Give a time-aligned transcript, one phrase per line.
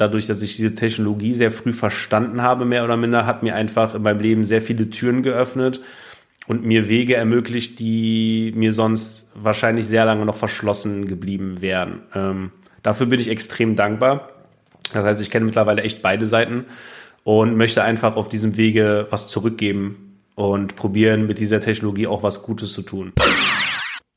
[0.00, 3.94] dadurch, dass ich diese Technologie sehr früh verstanden habe, mehr oder minder, hat mir einfach
[3.94, 5.80] in meinem Leben sehr viele Türen geöffnet
[6.46, 12.02] und mir Wege ermöglicht, die mir sonst wahrscheinlich sehr lange noch verschlossen geblieben wären.
[12.14, 12.50] Ähm,
[12.82, 14.28] dafür bin ich extrem dankbar.
[14.92, 16.64] Das heißt, ich kenne mittlerweile echt beide Seiten
[17.22, 22.42] und möchte einfach auf diesem Wege was zurückgeben und probieren, mit dieser Technologie auch was
[22.42, 23.12] Gutes zu tun.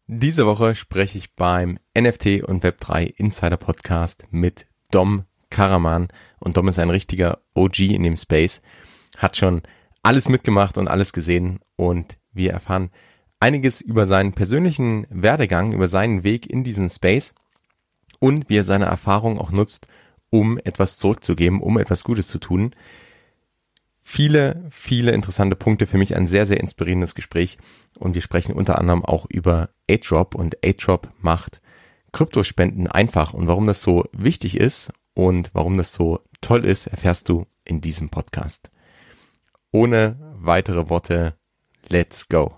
[0.08, 6.08] Diese Woche spreche ich beim NFT und Web3 Insider Podcast mit Dom Karaman
[6.40, 8.62] und Dom ist ein richtiger OG in dem Space,
[9.18, 9.62] hat schon
[10.02, 12.90] alles mitgemacht und alles gesehen und wir erfahren
[13.40, 17.36] einiges über seinen persönlichen Werdegang, über seinen Weg in diesen Space
[18.20, 19.86] und wie er seine Erfahrung auch nutzt,
[20.32, 22.74] um etwas zurückzugeben, um etwas Gutes zu tun.
[24.02, 25.88] Viele, viele interessante Punkte.
[25.88, 27.58] Für mich ein sehr, sehr inspirierendes Gespräch.
[27.99, 31.62] Und wir sprechen unter anderem auch über A-Drop und A-Drop macht
[32.12, 33.34] Kryptospenden einfach.
[33.34, 37.81] Und warum das so wichtig ist und warum das so toll ist, erfährst du in
[37.81, 38.71] diesem Podcast.
[39.71, 41.35] Ohne weitere Worte,
[41.90, 42.55] let's go.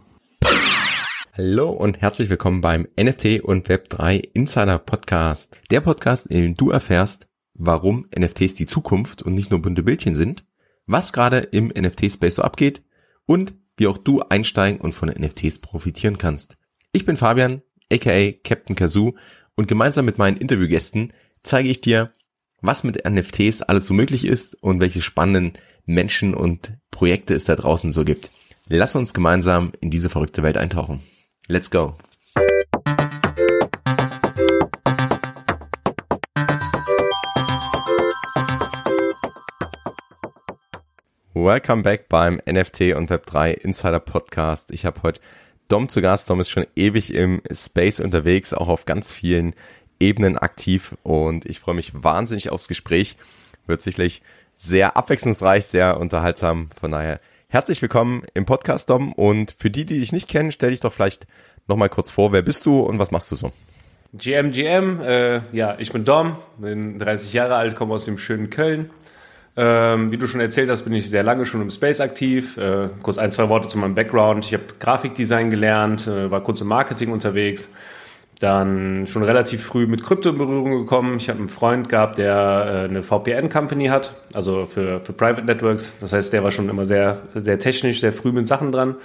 [1.38, 5.58] Hallo und herzlich willkommen beim NFT und Web3 Insider Podcast.
[5.70, 10.16] Der Podcast, in dem du erfährst, warum NFTs die Zukunft und nicht nur bunte Bildchen
[10.16, 10.46] sind,
[10.86, 12.84] was gerade im NFT-Space so abgeht
[13.26, 16.58] und wie auch du einsteigen und von NFTs profitieren kannst.
[16.94, 19.16] Ich bin Fabian, aka Captain Kazoo
[19.56, 21.12] und gemeinsam mit meinen Interviewgästen
[21.44, 22.14] zeige ich dir,
[22.62, 25.54] was mit NFTs alles so möglich ist und welche spannenden
[25.86, 28.30] Menschen und Projekte es da draußen so gibt.
[28.68, 31.02] Lass uns gemeinsam in diese verrückte Welt eintauchen.
[31.48, 31.96] Let's go!
[41.34, 44.72] Welcome back beim NFT und Web3 Insider Podcast.
[44.72, 45.22] Ich habe heute
[45.68, 46.30] Dom zu Gast.
[46.30, 49.54] Dom ist schon ewig im Space unterwegs, auch auf ganz vielen
[50.00, 53.18] Ebenen aktiv und ich freue mich wahnsinnig aufs Gespräch.
[53.68, 54.22] Wird sicherlich
[54.58, 56.70] sehr abwechslungsreich, sehr unterhaltsam.
[56.80, 59.14] Von daher herzlich willkommen im Podcast, Dom.
[59.14, 61.28] Und für die, die dich nicht kennen, stell dich doch vielleicht
[61.68, 62.32] nochmal kurz vor.
[62.32, 63.52] Wer bist du und was machst du so?
[64.14, 68.50] GM, GM, äh, ja, ich bin Dom, bin 30 Jahre alt, komme aus dem schönen
[68.50, 68.90] Köln,
[69.58, 72.58] ähm, wie du schon erzählt hast, bin ich sehr lange schon im Space aktiv.
[72.58, 74.46] Äh, kurz ein, zwei Worte zu meinem Background.
[74.46, 77.70] Ich habe Grafikdesign gelernt, äh, war kurz im Marketing unterwegs.
[78.40, 81.18] Dann schon relativ früh mit Krypto in Berührung gekommen.
[81.18, 85.96] Ich habe einen Freund gehabt, der äh, eine VPN-Company hat, also für, für Private Networks.
[86.02, 88.96] Das heißt, der war schon immer sehr, sehr technisch, sehr früh mit Sachen dran.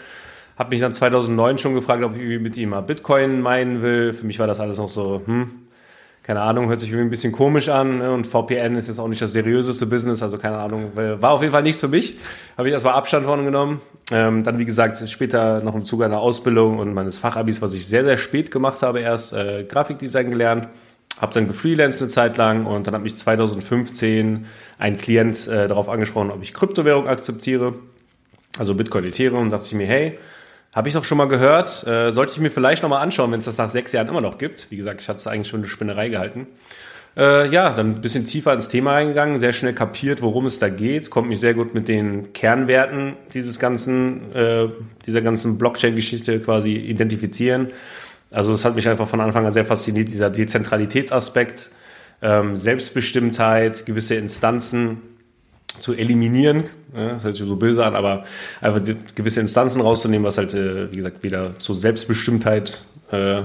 [0.59, 4.13] Habe mich dann 2009 schon gefragt, ob ich mit ihm mal Bitcoin meinen will.
[4.13, 5.51] Für mich war das alles noch so, hm,
[6.23, 8.13] keine Ahnung, hört sich irgendwie ein bisschen komisch an ne?
[8.13, 11.53] und VPN ist jetzt auch nicht das seriöseste Business, also keine Ahnung, war auf jeden
[11.53, 12.19] Fall nichts für mich,
[12.59, 13.81] habe ich erstmal Abstand von genommen.
[14.13, 17.87] Ähm, dann, wie gesagt, später noch im Zuge einer Ausbildung und meines Fachabis, was ich
[17.87, 20.69] sehr, sehr spät gemacht habe, erst äh, Grafikdesign gelernt,
[21.21, 24.47] habe dann gefreelanced eine Zeit lang und dann hat mich 2015
[24.79, 27.75] ein Klient äh, darauf angesprochen, ob ich Kryptowährung akzeptiere,
[28.59, 30.19] also Bitcoin, Ethereum, und dachte ich mir, hey,
[30.75, 31.87] habe ich doch schon mal gehört.
[31.87, 34.21] Äh, sollte ich mir vielleicht noch mal anschauen, wenn es das nach sechs Jahren immer
[34.21, 34.71] noch gibt.
[34.71, 36.47] Wie gesagt, ich hatte es eigentlich schon eine Spinnerei gehalten.
[37.17, 40.69] Äh, ja, dann ein bisschen tiefer ins Thema reingegangen, sehr schnell kapiert, worum es da
[40.69, 44.69] geht, konnte mich sehr gut mit den Kernwerten dieses ganzen, äh,
[45.07, 47.69] dieser ganzen Blockchain-Geschichte quasi identifizieren.
[48.31, 51.71] Also es hat mich einfach von Anfang an sehr fasziniert, dieser Dezentralitätsaspekt,
[52.23, 55.03] ähm, Selbstbestimmtheit, gewisse Instanzen,
[55.81, 56.65] zu eliminieren.
[56.97, 58.25] Ja, das hört sich so böse an, aber
[58.61, 58.83] einfach
[59.15, 62.81] gewisse Instanzen rauszunehmen, was halt, äh, wie gesagt, wieder zur Selbstbestimmtheit.
[63.13, 63.43] Äh,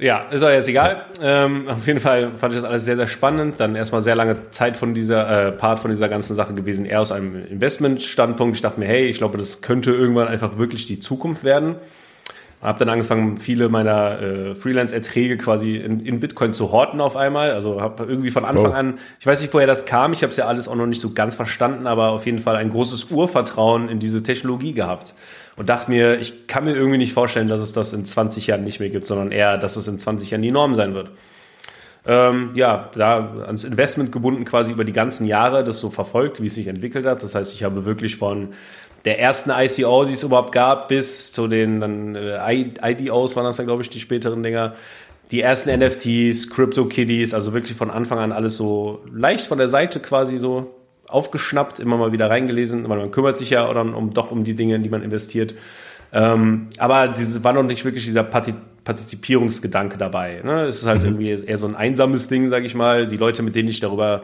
[0.00, 1.06] ja, ist auch jetzt egal.
[1.20, 3.58] Ähm, auf jeden Fall fand ich das alles sehr, sehr spannend.
[3.58, 7.00] Dann erstmal sehr lange Zeit von dieser, äh, Part von dieser ganzen Sache gewesen, eher
[7.00, 8.54] aus einem Investmentstandpunkt.
[8.54, 11.76] Ich dachte mir, hey, ich glaube, das könnte irgendwann einfach wirklich die Zukunft werden.
[12.60, 17.52] Habe dann angefangen, viele meiner äh, Freelance-Erträge quasi in, in, Bitcoin zu horten auf einmal.
[17.52, 18.74] Also habe irgendwie von Anfang oh.
[18.74, 21.00] an, ich weiß nicht, woher das kam, ich habe es ja alles auch noch nicht
[21.00, 25.14] so ganz verstanden, aber auf jeden Fall ein großes Urvertrauen in diese Technologie gehabt.
[25.54, 28.64] Und dachte mir, ich kann mir irgendwie nicht vorstellen, dass es das in 20 Jahren
[28.64, 31.10] nicht mehr gibt, sondern eher, dass es in 20 Jahren die Norm sein wird.
[32.06, 36.46] Ähm, ja, da ans Investment gebunden quasi über die ganzen Jahre, das so verfolgt, wie
[36.46, 37.22] es sich entwickelt hat.
[37.22, 38.50] Das heißt, ich habe wirklich von
[39.04, 43.56] der ersten ICO, die es überhaupt gab, bis zu den dann äh, IDOs waren das
[43.56, 44.74] dann, glaube ich, die späteren Dinger.
[45.30, 49.68] Die ersten NFTs, Crypto Kitties, also wirklich von Anfang an alles so leicht von der
[49.68, 50.74] Seite quasi so
[51.06, 54.54] aufgeschnappt, immer mal wieder reingelesen, weil man kümmert sich ja dann um, doch um die
[54.54, 55.54] Dinge, in die man investiert.
[56.12, 60.40] Ähm, aber diese war noch nicht wirklich dieser Partizipierungsgedanke dabei.
[60.42, 60.64] Ne?
[60.64, 61.20] Es ist halt mhm.
[61.20, 63.06] irgendwie eher so ein einsames Ding, sag ich mal.
[63.06, 64.22] Die Leute, mit denen ich darüber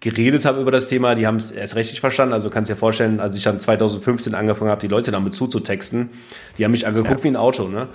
[0.00, 2.34] geredet habe über das Thema, die haben es erst richtig verstanden.
[2.34, 6.10] Also kannst dir vorstellen, als ich dann 2015 angefangen habe, die Leute damit zuzutexten,
[6.58, 7.24] die haben mich angeguckt ja.
[7.24, 7.68] wie ein Auto.
[7.68, 7.88] Ne?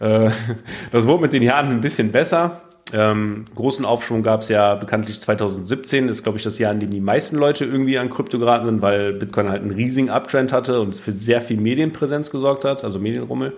[0.00, 0.30] Äh,
[0.92, 2.62] das wurde mit den Jahren ein bisschen besser.
[2.92, 6.80] Ähm, großen Aufschwung gab es ja bekanntlich 2017, das ist glaube ich das Jahr, in
[6.80, 10.52] dem die meisten Leute irgendwie an Krypto geraten sind, weil Bitcoin halt einen riesigen Uptrend
[10.52, 13.54] hatte und für sehr viel Medienpräsenz gesorgt hat, also Medienrummel.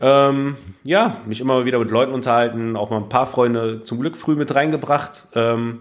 [0.00, 4.16] Ähm, ja, mich immer wieder mit Leuten unterhalten, auch mal ein paar Freunde zum Glück
[4.16, 5.26] früh mit reingebracht.
[5.34, 5.80] Ähm,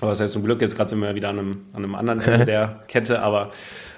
[0.00, 2.20] aber das heißt zum Glück, jetzt gerade sind wir wieder an einem, an einem anderen
[2.26, 3.50] Ende der Kette, aber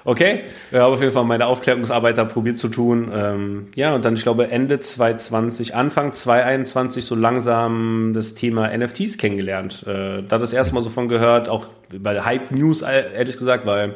[0.03, 0.41] okay.
[0.71, 3.11] Ich habe auf jeden Fall meine Aufklärungsarbeit da probiert zu tun.
[3.13, 9.17] Ähm, ja, und dann, ich glaube, Ende 2020, Anfang 2021 so langsam das Thema NFTs
[9.17, 9.85] kennengelernt.
[9.87, 13.95] Äh, da das erste Mal so von gehört, auch bei Hype News, ehrlich gesagt, weil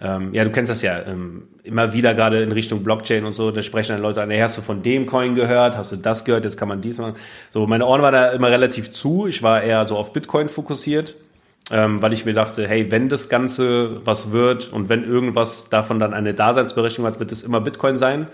[0.00, 3.50] ähm, ja, du kennst das ja ähm, immer wieder gerade in Richtung Blockchain und so,
[3.50, 6.24] da sprechen dann Leute an, hey, hast du von dem Coin gehört, hast du das
[6.24, 7.16] gehört, jetzt kann man dies machen.
[7.50, 11.16] So, meine Ohren waren da immer relativ zu, ich war eher so auf Bitcoin fokussiert,
[11.70, 16.00] ähm, weil ich mir dachte, hey, wenn das Ganze was wird und wenn irgendwas davon
[16.00, 18.26] dann eine Daseinsberechtigung hat, wird es immer Bitcoin sein,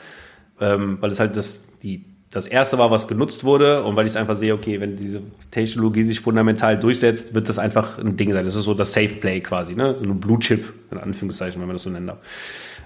[0.60, 4.12] ähm, weil es halt das, die das erste war, was genutzt wurde und weil ich
[4.12, 8.32] es einfach sehe, okay, wenn diese Technologie sich fundamental durchsetzt, wird das einfach ein Ding
[8.32, 8.44] sein.
[8.44, 9.94] Das ist so das Safe Play quasi, ne?
[9.98, 12.12] So ein Blue Chip, in Anführungszeichen, wenn man das so nennt.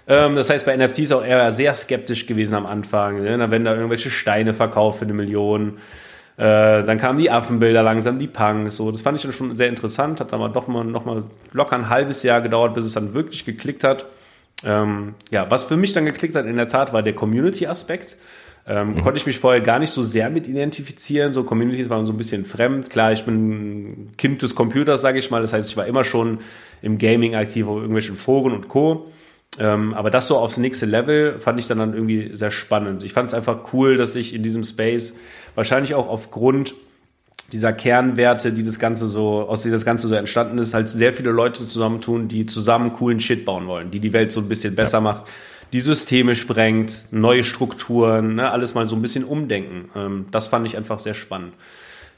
[0.07, 3.23] Ähm, das heißt, bei NFTs auch eher sehr skeptisch gewesen am Anfang.
[3.23, 3.39] Ne?
[3.39, 5.79] Dann werden da irgendwelche Steine verkauft für eine Million.
[6.37, 8.77] Äh, dann kamen die Affenbilder langsam, die Punks.
[8.77, 10.21] So, das fand ich dann schon sehr interessant.
[10.21, 13.45] Hat aber doch mal noch mal locker ein halbes Jahr gedauert, bis es dann wirklich
[13.45, 14.07] geklickt hat.
[14.65, 18.17] Ähm, ja, was für mich dann geklickt hat in der Tat war der Community-Aspekt.
[18.71, 19.01] Ähm, mhm.
[19.01, 21.33] Konnte ich mich vorher gar nicht so sehr mit identifizieren.
[21.33, 22.89] So Communities waren so ein bisschen fremd.
[22.89, 25.43] Klar, ich bin Kind des Computers, sage ich mal.
[25.43, 26.39] Das heißt, ich war immer schon
[26.81, 29.11] im Gaming aktiv, auf irgendwelchen Foren und Co.
[29.59, 33.03] Ähm, aber das so aufs nächste Level fand ich dann, dann irgendwie sehr spannend.
[33.03, 35.15] Ich fand es einfach cool, dass ich in diesem Space
[35.57, 36.77] wahrscheinlich auch aufgrund
[37.53, 41.13] dieser Kernwerte, die das Ganze so, aus denen das Ganze so entstanden ist, halt sehr
[41.13, 44.77] viele Leute zusammentun, die zusammen coolen Shit bauen wollen, die die Welt so ein bisschen
[44.77, 45.03] besser ja.
[45.03, 45.25] macht
[45.73, 49.91] die Systeme sprengt, neue Strukturen, ne, alles mal so ein bisschen umdenken.
[49.95, 51.55] Ähm, das fand ich einfach sehr spannend.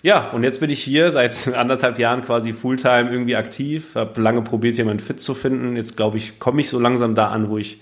[0.02, 4.42] Ja, und jetzt bin ich hier seit anderthalb Jahren quasi Fulltime irgendwie aktiv, habe lange
[4.42, 5.76] probiert, meinen Fit zu finden.
[5.76, 7.80] Jetzt glaube ich, komme ich so langsam da an, wo ich,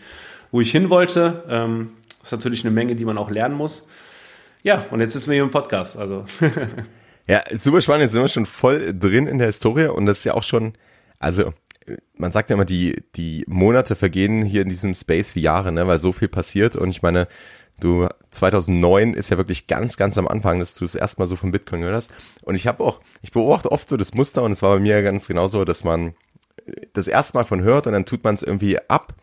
[0.51, 1.45] wo ich hin wollte.
[1.49, 1.91] Ähm,
[2.23, 3.89] ist natürlich eine Menge, die man auch lernen muss.
[4.63, 5.97] Ja, und jetzt sitzen wir hier im Podcast.
[5.97, 6.27] Also.
[7.27, 8.03] ja, super spannend.
[8.03, 10.75] Jetzt sind wir schon voll drin in der Historie und das ist ja auch schon,
[11.19, 11.55] also
[12.17, 15.87] man sagt ja immer, die, die Monate vergehen hier in diesem Space wie Jahre, ne,
[15.87, 16.77] weil so viel passiert.
[16.77, 17.29] Und ich meine,
[17.81, 21.53] du, 2009 ist ja wirklich ganz, ganz am Anfang, dass du das erstmal so von
[21.53, 22.13] Bitcoin gehört hast.
[22.43, 25.03] Und ich habe auch, ich beobachte oft so das Muster und es war bei mir
[25.03, 26.15] ganz genauso, dass man
[26.93, 29.15] das erste Mal von hört und dann tut man es irgendwie ab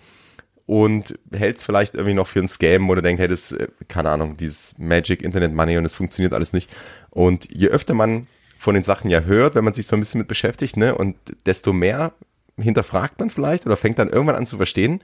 [0.65, 3.55] und hält es vielleicht irgendwie noch für ein Scam oder denkt, hey, das,
[3.87, 6.69] keine Ahnung, dieses Magic Internet Money und es funktioniert alles nicht.
[7.09, 8.27] Und je öfter man
[8.57, 11.15] von den Sachen ja hört, wenn man sich so ein bisschen mit beschäftigt, ne, und
[11.45, 12.13] desto mehr
[12.57, 15.01] hinterfragt man vielleicht oder fängt dann irgendwann an zu verstehen.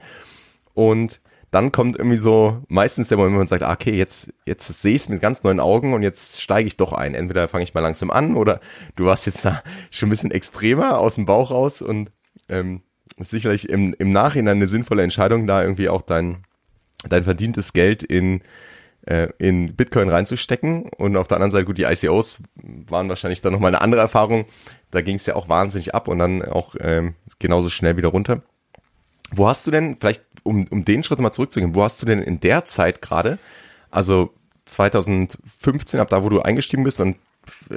[0.74, 1.20] Und
[1.50, 4.96] dann kommt irgendwie so meistens der Moment, wo man sagt, ah, okay, jetzt, jetzt sehe
[4.96, 7.14] ich es mit ganz neuen Augen und jetzt steige ich doch ein.
[7.14, 8.58] Entweder fange ich mal langsam an oder
[8.96, 12.10] du warst jetzt da schon ein bisschen extremer aus dem Bauch raus und
[12.48, 12.82] ähm,
[13.18, 16.44] sicherlich im, im Nachhinein eine sinnvolle Entscheidung, da irgendwie auch dein,
[17.08, 18.42] dein verdientes Geld in,
[19.06, 20.90] äh, in Bitcoin reinzustecken.
[20.96, 22.38] Und auf der anderen Seite, gut, die ICOs
[22.88, 24.46] waren wahrscheinlich dann nochmal eine andere Erfahrung.
[24.90, 28.42] Da ging es ja auch wahnsinnig ab und dann auch ähm, genauso schnell wieder runter.
[29.30, 32.22] Wo hast du denn, vielleicht um, um den Schritt mal zurückzugehen, wo hast du denn
[32.22, 33.38] in der Zeit gerade,
[33.90, 34.30] also
[34.66, 37.16] 2015, ab da, wo du eingestiegen bist und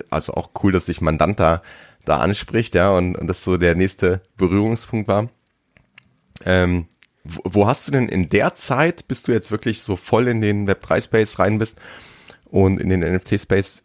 [0.09, 1.61] also auch cool, dass dich Mandant da,
[2.05, 5.29] da anspricht, ja, und, und das so der nächste Berührungspunkt war.
[6.45, 6.85] Ähm,
[7.43, 10.67] wo, hast du denn in der Zeit, bis du jetzt wirklich so voll in den
[10.67, 11.77] Web3-Space rein bist
[12.45, 13.83] und in den NFT-Space,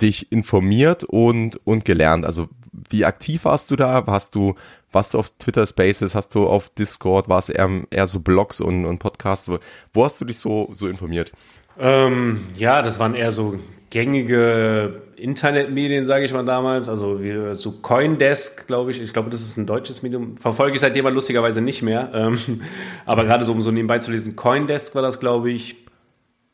[0.00, 2.24] dich informiert und, und gelernt?
[2.24, 4.04] Also wie aktiv warst du da?
[4.06, 4.54] Hast du,
[4.92, 6.14] warst du auf Twitter Spaces?
[6.14, 7.28] Hast du auf Discord?
[7.28, 9.48] Warst du eher, eher so Blogs und, und Podcasts?
[9.48, 9.58] Wo,
[9.92, 11.32] wo hast du dich so, so informiert?
[11.78, 13.58] Ähm, ja, das waren eher so
[13.90, 16.88] gängige Internetmedien, sage ich mal damals.
[16.88, 19.02] Also wie, so Coindesk, glaube ich.
[19.02, 20.36] Ich glaube, das ist ein deutsches Medium.
[20.38, 22.10] Verfolge ich seitdem aber lustigerweise nicht mehr.
[22.20, 22.60] Ähm,
[23.06, 25.76] aber gerade so, um so nebenbei zu lesen, Coindesk war das, glaube ich.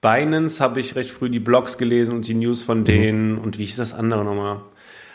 [0.00, 2.84] Binance habe ich recht früh die Blogs gelesen und die News von mhm.
[2.84, 3.32] denen.
[3.32, 3.38] Mhm.
[3.38, 4.60] Und wie hieß das andere nochmal?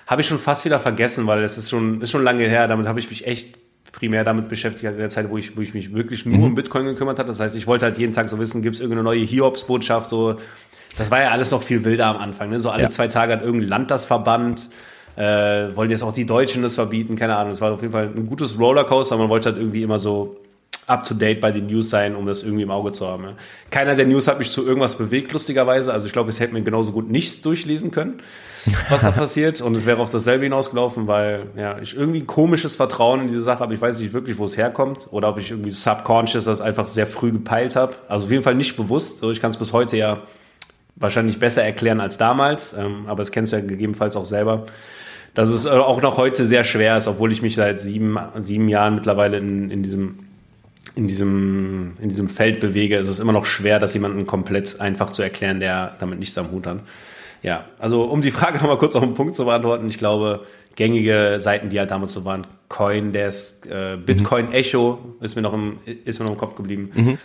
[0.08, 2.68] Habe ich schon fast wieder vergessen, weil es ist schon, ist schon lange her.
[2.68, 3.58] Damit habe ich mich echt
[3.92, 6.44] primär damit beschäftigt in der Zeit, wo ich, wo ich mich wirklich nur mhm.
[6.44, 7.30] um Bitcoin gekümmert habe.
[7.30, 10.40] Das heißt, ich wollte halt jeden Tag so wissen, gibt es irgendeine neue Hiobs-Botschaft, so.
[10.98, 12.60] Das war ja alles noch viel wilder am Anfang, ne?
[12.60, 12.90] So alle ja.
[12.90, 14.70] zwei Tage hat irgendein Land das verbannt.
[15.16, 17.52] Äh, wollen jetzt auch die Deutschen das verbieten, keine Ahnung.
[17.52, 20.38] Es war auf jeden Fall ein gutes Rollercoaster, man wollte halt irgendwie immer so
[20.88, 23.26] up to date bei den News sein, um das irgendwie im Auge zu haben.
[23.70, 25.94] Keiner der News hat mich zu irgendwas bewegt, lustigerweise.
[25.94, 28.22] Also ich glaube, es hätte mir genauso gut nichts durchlesen können,
[28.90, 29.62] was da passiert.
[29.62, 33.42] Und es wäre auf dasselbe hinausgelaufen, weil ja, ich irgendwie ein komisches Vertrauen in diese
[33.42, 33.74] Sache habe.
[33.74, 37.08] Ich weiß nicht wirklich, wo es herkommt oder ob ich irgendwie subconscious das einfach sehr
[37.08, 37.96] früh gepeilt habe.
[38.08, 39.20] Also auf jeden Fall nicht bewusst.
[39.20, 40.18] So, ich kann es bis heute ja
[41.02, 44.66] wahrscheinlich besser erklären als damals, ähm, aber das kennst du ja gegebenenfalls auch selber.
[45.34, 48.70] Dass es äh, auch noch heute sehr schwer ist, obwohl ich mich seit sieben, sieben
[48.70, 50.20] Jahren mittlerweile in, in diesem
[50.96, 55.12] in diesem, in diesem Feld bewege, ist es immer noch schwer, das jemandem komplett einfach
[55.12, 56.82] zu erklären, der damit nichts am Hut hat.
[57.42, 61.38] Ja, also um die Frage nochmal kurz auf den Punkt zu beantworten, ich glaube, gängige
[61.40, 64.54] Seiten, die halt damals so waren, Coindesk, äh, Bitcoin mhm.
[64.54, 66.92] Echo ist mir noch im, ist mir noch im Kopf geblieben.
[66.94, 67.18] Mhm.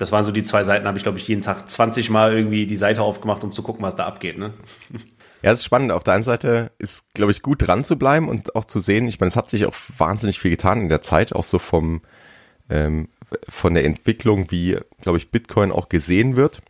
[0.00, 2.66] Das waren so die zwei Seiten, habe ich, glaube ich, jeden Tag 20 Mal irgendwie
[2.66, 4.38] die Seite aufgemacht, um zu gucken, was da abgeht.
[4.38, 4.54] Ne?
[5.42, 5.90] Ja, es ist spannend.
[5.90, 9.08] Auf der einen Seite ist, glaube ich, gut dran zu bleiben und auch zu sehen.
[9.08, 12.02] Ich meine, es hat sich auch wahnsinnig viel getan in der Zeit, auch so vom
[12.68, 13.08] ähm,
[13.48, 16.60] von der Entwicklung, wie, glaube ich, Bitcoin auch gesehen wird.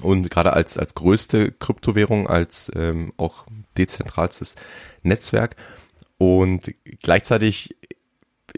[0.00, 4.54] Und gerade als, als größte Kryptowährung, als ähm, auch dezentralstes
[5.02, 5.56] Netzwerk.
[6.18, 7.76] Und gleichzeitig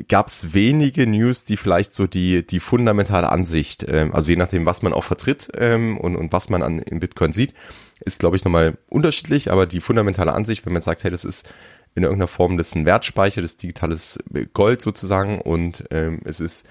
[0.08, 4.66] gab es wenige News, die vielleicht so die, die fundamentale Ansicht, ähm, also je nachdem,
[4.66, 7.54] was man auch vertritt ähm, und, und was man an in Bitcoin sieht,
[8.00, 11.48] ist, glaube ich, nochmal unterschiedlich, aber die fundamentale Ansicht, wenn man sagt, hey, das ist
[11.94, 14.18] in irgendeiner Form das ist ein Wertspeicher, das ist digitales
[14.52, 16.66] Gold sozusagen und ähm, es ist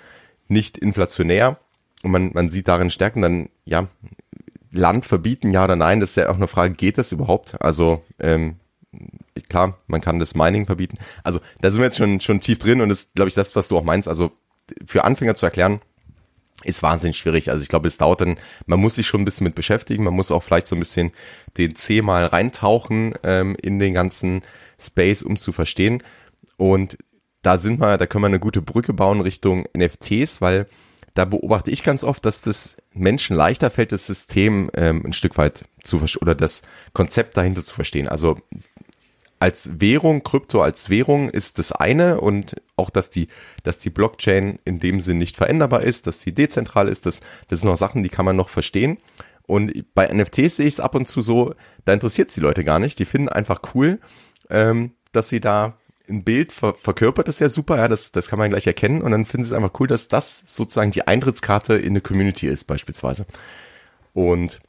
[0.48, 1.60] nicht inflationär
[2.04, 3.88] und man, man sieht darin Stärken, dann ja,
[4.72, 7.62] Land verbieten, ja oder nein, das ist ja auch eine Frage, geht das überhaupt?
[7.62, 8.58] Also ähm,
[9.42, 10.98] klar, man kann das Mining verbieten.
[11.24, 13.68] Also da sind wir jetzt schon, schon tief drin und das glaube ich, das, was
[13.68, 14.08] du auch meinst.
[14.08, 14.32] Also
[14.86, 15.82] für Anfänger zu erklären,
[16.64, 17.52] ist wahnsinnig schwierig.
[17.52, 20.14] Also ich glaube, es dauert dann, man muss sich schon ein bisschen mit beschäftigen, man
[20.14, 21.12] muss auch vielleicht so ein bisschen
[21.58, 24.42] den C mal reintauchen ähm, in den ganzen
[24.80, 26.02] Space, um zu verstehen.
[26.58, 26.98] Und
[27.44, 30.68] da sind wir, da können wir eine gute Brücke bauen Richtung NFTs, weil
[31.14, 35.38] da beobachte ich ganz oft, dass das Menschen leichter fällt, das System ähm, ein Stück
[35.38, 36.62] weit zu verstehen oder das
[36.94, 38.08] Konzept dahinter zu verstehen.
[38.08, 38.40] Also
[39.40, 43.28] als Währung, Krypto als Währung ist das eine und auch, dass die,
[43.64, 47.62] dass die Blockchain in dem Sinn nicht veränderbar ist, dass sie dezentral ist, das, das
[47.62, 48.98] sind noch Sachen, die kann man noch verstehen.
[49.46, 51.54] Und bei NFTs sehe ich es ab und zu so,
[51.86, 53.00] da interessiert es die Leute gar nicht.
[53.00, 54.00] Die finden einfach cool,
[54.50, 55.78] ähm, dass sie da
[56.10, 59.02] ein Bild ver verkörpert, das ja super, ja, das, das kann man gleich erkennen.
[59.02, 62.48] Und dann finden sie es einfach cool, dass das sozusagen die Eintrittskarte in eine Community
[62.48, 63.26] ist, beispielsweise.
[64.14, 64.60] Und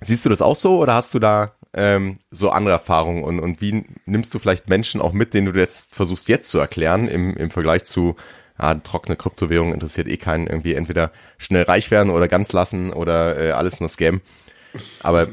[0.00, 3.60] siehst du das auch so oder hast du da ähm, so andere Erfahrungen und, und
[3.60, 7.36] wie nimmst du vielleicht Menschen auch mit, denen du das versuchst jetzt zu erklären im,
[7.36, 8.16] im Vergleich zu
[8.60, 13.38] ja, trockene Kryptowährung interessiert eh keinen, irgendwie entweder schnell reich werden oder ganz lassen oder
[13.38, 14.20] äh, alles nur Scam.
[15.02, 15.28] Aber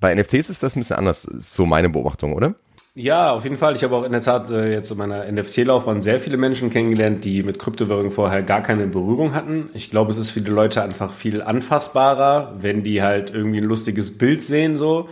[0.00, 2.54] bei NFTs ist das ein bisschen anders, so meine Beobachtung, oder?
[2.96, 3.74] Ja, auf jeden Fall.
[3.74, 7.24] Ich habe auch in der Tat äh, jetzt in meiner NFT-Laufbahn sehr viele Menschen kennengelernt,
[7.24, 9.68] die mit Kryptowährungen vorher gar keine Berührung hatten.
[9.74, 13.64] Ich glaube, es ist für die Leute einfach viel anfassbarer, wenn die halt irgendwie ein
[13.64, 15.08] lustiges Bild sehen, so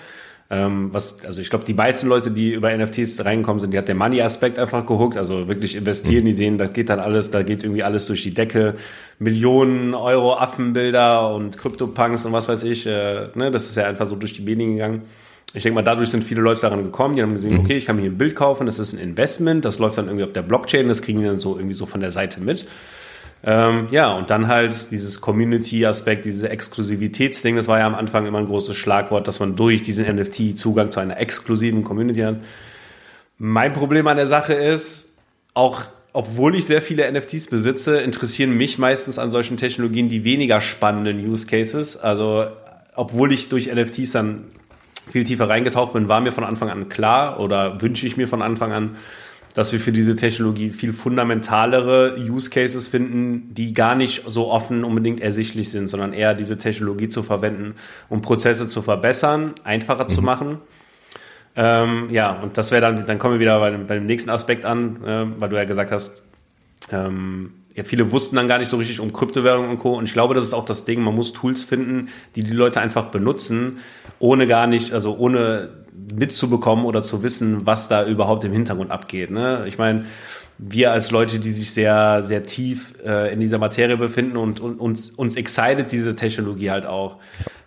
[0.52, 3.88] ähm, was, also ich glaube, die meisten Leute, die über NFTs reingekommen sind, die hat
[3.88, 5.16] der Money-Aspekt einfach gehuckt.
[5.16, 8.34] Also wirklich investieren, die sehen, da geht dann alles, da geht irgendwie alles durch die
[8.34, 8.74] Decke.
[9.18, 12.86] Millionen Euro Affenbilder und Krypto-Punks und was weiß ich.
[12.86, 15.02] Äh, ne, das ist ja einfach so durch die Medien gegangen.
[15.54, 17.60] Ich denke mal, dadurch sind viele Leute daran gekommen, die haben gesehen, mhm.
[17.60, 20.06] okay, ich kann mir hier ein Bild kaufen, das ist ein Investment, das läuft dann
[20.06, 22.66] irgendwie auf der Blockchain, das kriegen die dann so irgendwie so von der Seite mit.
[23.44, 28.38] Ähm, ja, und dann halt dieses Community-Aspekt, diese Exklusivitätsding, das war ja am Anfang immer
[28.38, 32.36] ein großes Schlagwort, dass man durch diesen NFT Zugang zu einer exklusiven Community hat.
[33.38, 35.08] Mein Problem an der Sache ist,
[35.54, 35.82] auch
[36.12, 41.18] obwohl ich sehr viele NFTs besitze, interessieren mich meistens an solchen Technologien die weniger spannenden
[41.18, 41.96] Use Cases.
[41.96, 42.46] Also,
[42.94, 44.44] obwohl ich durch NFTs dann
[45.10, 48.42] viel tiefer reingetaucht bin, war mir von Anfang an klar oder wünsche ich mir von
[48.42, 48.96] Anfang an,
[49.54, 54.84] dass wir für diese Technologie viel fundamentalere Use Cases finden, die gar nicht so offen
[54.84, 57.74] unbedingt ersichtlich sind, sondern eher diese Technologie zu verwenden,
[58.08, 60.08] um Prozesse zu verbessern, einfacher mhm.
[60.08, 60.58] zu machen.
[61.54, 64.30] Ähm, ja, und das wäre dann, dann kommen wir wieder bei dem, bei dem nächsten
[64.30, 66.22] Aspekt an, äh, weil du ja gesagt hast,
[66.90, 69.94] ähm, ja, viele wussten dann gar nicht so richtig um Kryptowährungen und Co.
[69.94, 72.80] Und ich glaube, das ist auch das Ding, man muss Tools finden, die die Leute
[72.80, 73.78] einfach benutzen,
[74.18, 75.70] ohne gar nicht, also ohne
[76.14, 79.30] mitzubekommen oder zu wissen, was da überhaupt im Hintergrund abgeht.
[79.30, 79.64] Ne?
[79.66, 80.06] Ich meine,
[80.58, 84.80] wir als Leute, die sich sehr, sehr tief äh, in dieser Materie befinden und, und
[84.80, 87.16] uns, uns excited diese Technologie halt auch.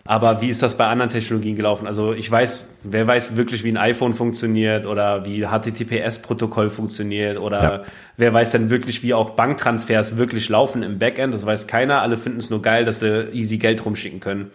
[0.08, 1.88] Aber wie ist das bei anderen Technologien gelaufen?
[1.88, 7.64] Also ich weiß, wer weiß wirklich, wie ein iPhone funktioniert oder wie HTTPS-Protokoll funktioniert oder
[7.64, 7.84] ja.
[8.16, 11.34] wer weiß denn wirklich, wie auch Banktransfers wirklich laufen im Backend?
[11.34, 12.02] Das weiß keiner.
[12.04, 14.52] Alle finden es nur geil, dass sie easy Geld rumschicken können.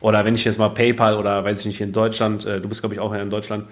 [0.00, 2.82] Oder wenn ich jetzt mal PayPal oder weiß ich nicht, in Deutschland, äh, du bist
[2.82, 3.64] glaube ich auch in Deutschland,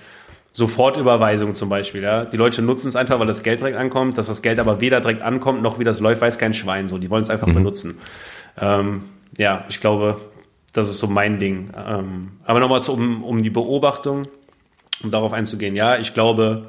[0.56, 2.02] Sofortüberweisung zum Beispiel.
[2.02, 2.24] Ja?
[2.24, 4.16] Die Leute nutzen es einfach, weil das Geld direkt ankommt.
[4.16, 6.88] Dass das Geld aber weder direkt ankommt, noch wie das läuft, weiß kein Schwein.
[6.88, 7.54] So, die wollen es einfach mhm.
[7.54, 7.98] benutzen.
[8.58, 9.02] Ähm,
[9.36, 10.16] ja, ich glaube,
[10.72, 11.70] das ist so mein Ding.
[11.76, 14.22] Ähm, aber nochmal um, um die Beobachtung,
[15.02, 15.76] um darauf einzugehen.
[15.76, 16.68] Ja, ich glaube,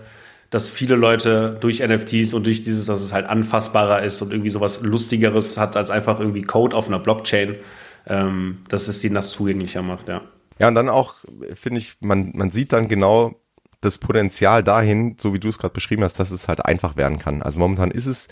[0.50, 4.50] dass viele Leute durch NFTs und durch dieses, dass es halt anfassbarer ist und irgendwie
[4.50, 7.56] sowas Lustigeres hat als einfach irgendwie Code auf einer Blockchain,
[8.08, 10.22] ähm, dass es denen das zugänglicher macht, ja.
[10.60, 11.16] Ja, und dann auch,
[11.54, 13.36] finde ich, man, man sieht dann genau
[13.82, 17.20] das Potenzial dahin, so wie du es gerade beschrieben hast, dass es halt einfach werden
[17.20, 17.44] kann.
[17.44, 18.28] Also momentan ist es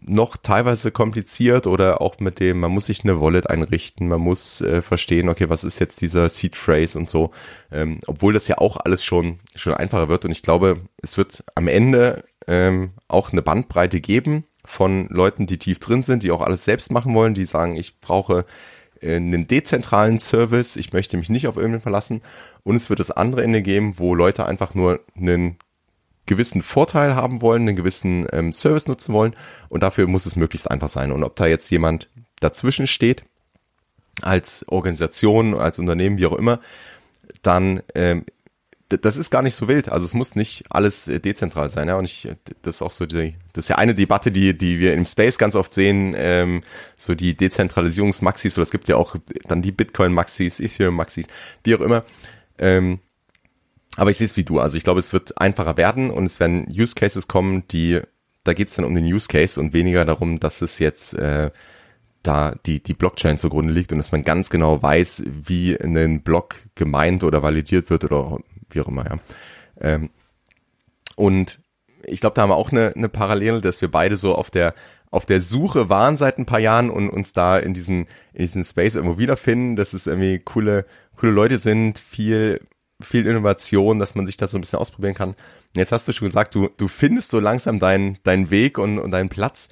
[0.00, 4.60] noch teilweise kompliziert oder auch mit dem, man muss sich eine Wallet einrichten, man muss
[4.60, 7.30] äh, verstehen, okay, was ist jetzt dieser Seed Phrase und so,
[7.72, 11.42] ähm, obwohl das ja auch alles schon, schon einfacher wird und ich glaube, es wird
[11.54, 16.42] am Ende ähm, auch eine Bandbreite geben von Leuten, die tief drin sind, die auch
[16.42, 18.44] alles selbst machen wollen, die sagen, ich brauche
[19.02, 22.22] einen dezentralen Service, ich möchte mich nicht auf irgendwen verlassen.
[22.64, 25.56] Und es wird das andere Ende geben, wo Leute einfach nur einen
[26.26, 29.36] gewissen Vorteil haben wollen, einen gewissen ähm, Service nutzen wollen.
[29.68, 31.12] Und dafür muss es möglichst einfach sein.
[31.12, 32.08] Und ob da jetzt jemand
[32.40, 33.24] dazwischen steht,
[34.22, 36.60] als Organisation, als Unternehmen, wie auch immer,
[37.42, 38.24] dann ähm,
[38.88, 39.88] das ist gar nicht so wild.
[39.88, 41.88] Also es muss nicht alles äh, dezentral sein.
[41.88, 41.96] Ja?
[41.96, 42.28] Und ich,
[42.62, 45.38] das ist auch so die, das ist ja eine Debatte, die, die wir im Space
[45.38, 46.62] ganz oft sehen, ähm,
[46.96, 49.16] so die Dezentralisierungsmaxis, oder es gibt ja auch
[49.48, 51.26] dann die Bitcoin-Maxis, Ethereum-Maxis,
[51.64, 52.04] wie auch immer.
[52.58, 53.00] Ähm,
[53.96, 54.60] aber ich sehe es wie du.
[54.60, 58.00] Also ich glaube, es wird einfacher werden und es werden Use Cases kommen, die,
[58.44, 61.50] da geht es dann um den Use Case und weniger darum, dass es jetzt äh,
[62.22, 66.56] da die, die Blockchain zugrunde liegt und dass man ganz genau weiß, wie ein Block
[66.74, 68.38] gemeint oder validiert wird oder
[68.70, 69.18] wie auch immer, ja.
[69.80, 70.10] Ähm,
[71.16, 71.58] und
[72.04, 74.74] ich glaube, da haben wir auch eine, eine Parallele, dass wir beide so auf der
[75.10, 78.64] auf der Suche waren seit ein paar Jahren und uns da in diesem in diesem
[78.64, 80.84] Space irgendwo wiederfinden, dass es irgendwie coole
[81.16, 82.60] coole Leute sind, viel
[83.00, 85.30] viel Innovation, dass man sich das so ein bisschen ausprobieren kann.
[85.30, 85.36] Und
[85.74, 89.10] jetzt hast du schon gesagt, du, du findest so langsam deinen, deinen Weg und, und
[89.10, 89.68] deinen Platz.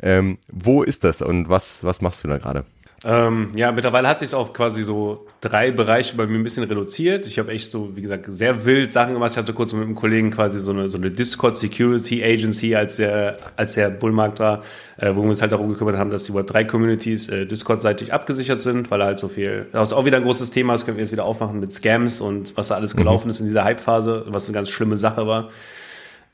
[0.00, 2.64] Ähm, wo ist das und was, was machst du da gerade?
[3.04, 7.26] Ähm, ja, mittlerweile hat sich auch quasi so drei Bereiche bei mir ein bisschen reduziert.
[7.26, 9.32] Ich habe echt so, wie gesagt, sehr wild Sachen gemacht.
[9.32, 12.96] Ich hatte kurz mit einem Kollegen quasi so eine, so eine Discord Security Agency, als
[12.96, 14.64] der, als der Bullmarkt war,
[14.96, 18.12] äh, wo wir uns halt darum gekümmert haben, dass die Web 3 Communities äh, Discord-seitig
[18.12, 20.96] abgesichert sind, weil halt so viel, das ist auch wieder ein großes Thema, das können
[20.96, 22.98] wir jetzt wieder aufmachen mit Scams und was da alles mhm.
[22.98, 23.30] gelaufen mhm.
[23.30, 25.50] ist in dieser Hype-Phase, was eine ganz schlimme Sache war.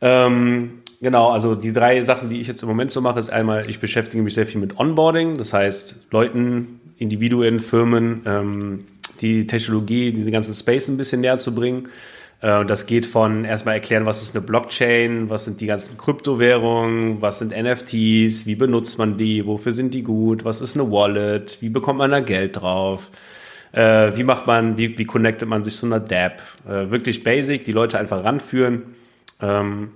[0.01, 3.69] Ähm, Genau, also die drei Sachen, die ich jetzt im Moment so mache, ist einmal,
[3.69, 8.87] ich beschäftige mich sehr viel mit Onboarding, das heißt Leuten, Individuen, Firmen, ähm,
[9.21, 11.91] die Technologie, diese ganzen Space ein bisschen näher zu bringen.
[12.41, 17.21] Äh, das geht von erstmal erklären, was ist eine Blockchain, was sind die ganzen Kryptowährungen,
[17.21, 21.59] was sind NFTs, wie benutzt man die, wofür sind die gut, was ist eine Wallet,
[21.61, 23.11] wie bekommt man da Geld drauf,
[23.73, 26.41] äh, wie macht man, wie, wie connectet man sich zu einer DApp.
[26.67, 28.85] Äh, wirklich basic, die Leute einfach ranführen.
[29.43, 29.91] Ähm,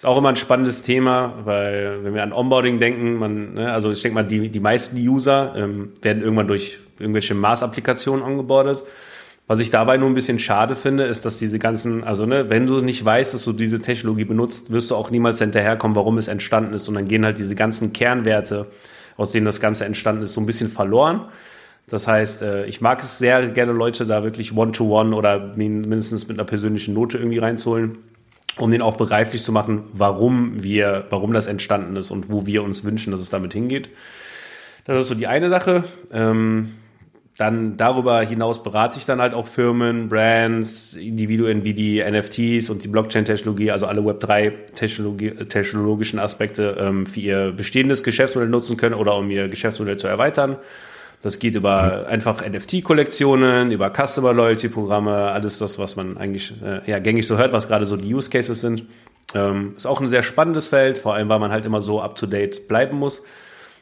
[0.00, 3.90] ist auch immer ein spannendes Thema, weil wenn wir an Onboarding denken, man, ne, also
[3.90, 8.82] ich denke mal, die, die meisten User ähm, werden irgendwann durch irgendwelche Maß-Applikationen angeboardet.
[9.46, 12.66] Was ich dabei nur ein bisschen schade finde, ist, dass diese ganzen, also ne, wenn
[12.66, 16.28] du nicht weißt, dass du diese Technologie benutzt, wirst du auch niemals hinterherkommen, warum es
[16.28, 16.88] entstanden ist.
[16.88, 18.68] Und dann gehen halt diese ganzen Kernwerte,
[19.18, 21.26] aus denen das Ganze entstanden ist, so ein bisschen verloren.
[21.90, 26.26] Das heißt, äh, ich mag es sehr gerne, Leute da wirklich one-to-one -one oder mindestens
[26.26, 27.98] mit einer persönlichen Note irgendwie reinzuholen
[28.58, 32.62] um den auch begreiflich zu machen, warum wir, warum das entstanden ist und wo wir
[32.62, 33.90] uns wünschen, dass es damit hingeht.
[34.84, 35.84] Das ist so die eine Sache.
[36.12, 36.70] Ähm,
[37.40, 42.84] dann darüber hinaus berate ich dann halt auch Firmen, Brands, Individuen wie die NFTs und
[42.84, 49.30] die Blockchain-Technologie, also alle Web3-technologischen Aspekte ähm, für ihr bestehendes Geschäftsmodell nutzen können oder um
[49.30, 50.58] ihr Geschäftsmodell zu erweitern.
[51.22, 56.98] Das geht über einfach NFT-Kollektionen, über Customer Loyalty-Programme, alles das, was man eigentlich äh, ja,
[56.98, 58.84] gängig so hört, was gerade so die Use Cases sind.
[59.34, 62.68] Ähm, ist auch ein sehr spannendes Feld, vor allem weil man halt immer so up-to-date
[62.68, 63.22] bleiben muss.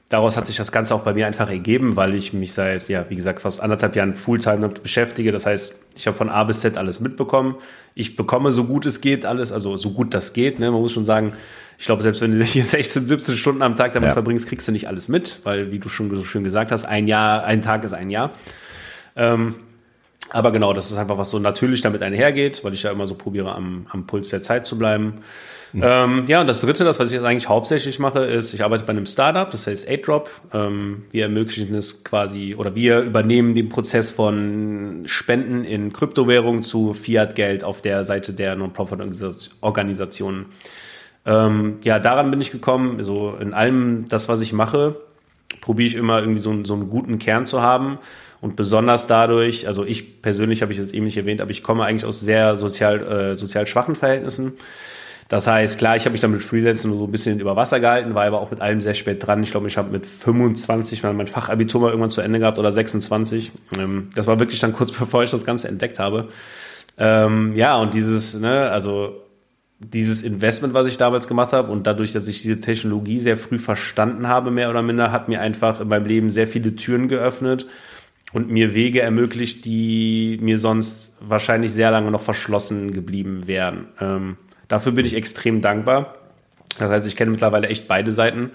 [0.08, 3.04] Daraus hat sich das Ganze auch bei mir einfach ergeben, weil ich mich seit, ja,
[3.10, 5.32] wie gesagt, fast anderthalb Jahren Fulltime damit beschäftige.
[5.32, 7.56] Das heißt, ich habe von A bis Z alles mitbekommen.
[7.94, 10.58] Ich bekomme so gut es geht alles, also so gut das geht.
[10.58, 10.70] Ne?
[10.70, 11.34] Man muss schon sagen,
[11.78, 14.12] ich glaube, selbst wenn du hier 16, 17 Stunden am Tag damit ja.
[14.12, 17.06] verbringst, kriegst du nicht alles mit, weil, wie du schon so schön gesagt hast, ein
[17.06, 18.32] Jahr, ein Tag ist ein Jahr.
[19.16, 19.54] Ähm,
[20.30, 23.14] aber genau, das ist einfach was so natürlich damit einhergeht, weil ich ja immer so
[23.14, 25.22] probiere, am, am Puls der Zeit zu bleiben.
[25.72, 25.82] Mhm.
[25.84, 28.84] Ähm, ja, und das dritte, das, was ich jetzt eigentlich hauptsächlich mache, ist, ich arbeite
[28.84, 30.30] bei einem Startup, das heißt AidDrop.
[30.52, 36.94] Ähm, wir ermöglichen es quasi, oder wir übernehmen den Prozess von Spenden in Kryptowährungen zu
[36.94, 40.46] Fiat-Geld auf der Seite der Non-Profit-Organisationen.
[41.28, 43.04] Ähm, ja, daran bin ich gekommen.
[43.04, 44.96] So in allem das, was ich mache,
[45.60, 47.98] probiere ich immer irgendwie so, so einen guten Kern zu haben.
[48.40, 51.84] Und besonders dadurch, also ich persönlich habe ich jetzt eben nicht erwähnt, aber ich komme
[51.84, 54.54] eigentlich aus sehr sozial, äh, sozial schwachen Verhältnissen.
[55.28, 58.14] Das heißt, klar, ich habe mich dann mit Freelancing so ein bisschen über Wasser gehalten,
[58.14, 59.42] war aber auch mit allem sehr spät dran.
[59.42, 62.72] Ich glaube, ich habe mit 25 mal mein Fachabitur mal irgendwann zu Ende gehabt oder
[62.72, 63.52] 26.
[63.76, 66.28] Ähm, das war wirklich dann kurz bevor ich das Ganze entdeckt habe.
[66.96, 69.27] Ähm, ja, und dieses, ne, also
[69.80, 73.58] dieses Investment, was ich damals gemacht habe und dadurch, dass ich diese Technologie sehr früh
[73.58, 77.66] verstanden habe, mehr oder minder, hat mir einfach in meinem Leben sehr viele Türen geöffnet
[78.32, 83.86] und mir Wege ermöglicht, die mir sonst wahrscheinlich sehr lange noch verschlossen geblieben wären.
[84.00, 84.36] Ähm,
[84.66, 86.14] dafür bin ich extrem dankbar.
[86.78, 88.50] Das heißt, ich kenne mittlerweile echt beide Seiten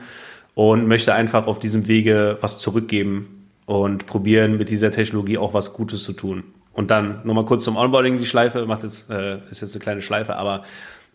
[0.56, 5.74] und möchte einfach auf diesem Wege was zurückgeben und probieren, mit dieser Technologie auch was
[5.74, 6.44] Gutes zu tun.
[6.74, 10.02] Und dann nochmal kurz zum Onboarding die Schleife, macht jetzt, äh, ist jetzt eine kleine
[10.02, 10.64] Schleife, aber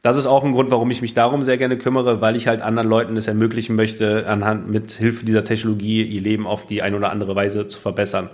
[0.03, 2.63] das ist auch ein Grund, warum ich mich darum sehr gerne kümmere, weil ich halt
[2.63, 6.97] anderen Leuten es ermöglichen möchte, anhand mit Hilfe dieser Technologie ihr Leben auf die eine
[6.97, 8.31] oder andere Weise zu verbessern.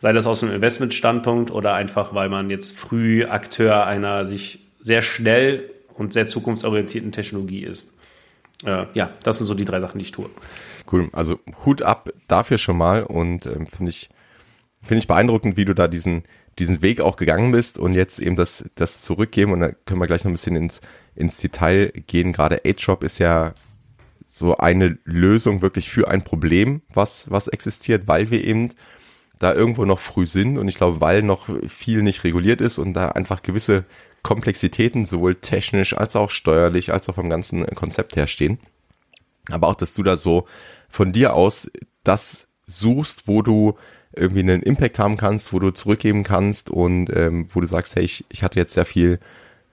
[0.00, 5.02] Sei das aus einem Investmentstandpunkt oder einfach, weil man jetzt früh Akteur einer sich sehr
[5.02, 7.92] schnell und sehr zukunftsorientierten Technologie ist.
[8.64, 10.30] Äh, ja, das sind so die drei Sachen, die ich tue.
[10.90, 11.08] Cool.
[11.12, 14.08] Also Hut ab dafür schon mal und ähm, finde ich,
[14.82, 16.24] finde ich beeindruckend, wie du da diesen,
[16.58, 20.06] diesen Weg auch gegangen bist und jetzt eben das, das zurückgeben und da können wir
[20.06, 20.80] gleich noch ein bisschen ins,
[21.14, 22.32] ins Detail gehen.
[22.32, 23.54] Gerade A-Shop ist ja
[24.24, 28.70] so eine Lösung wirklich für ein Problem, was, was existiert, weil wir eben
[29.38, 32.94] da irgendwo noch früh sind und ich glaube, weil noch viel nicht reguliert ist und
[32.94, 33.84] da einfach gewisse
[34.22, 38.60] Komplexitäten sowohl technisch als auch steuerlich als auch vom ganzen Konzept her stehen.
[39.50, 40.46] Aber auch, dass du da so
[40.88, 41.70] von dir aus
[42.04, 43.76] das suchst, wo du
[44.14, 48.04] irgendwie einen Impact haben kannst, wo du zurückgeben kannst und ähm, wo du sagst, hey,
[48.04, 49.20] ich, ich hatte jetzt sehr viel,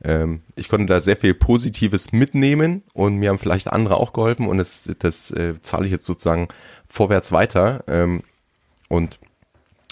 [0.04, 4.48] ähm, ich konnte da sehr viel Positives mitnehmen und mir haben vielleicht andere auch geholfen
[4.48, 6.48] und das, das äh, zahle ich jetzt sozusagen
[6.86, 8.24] vorwärts weiter ähm,
[8.88, 9.20] und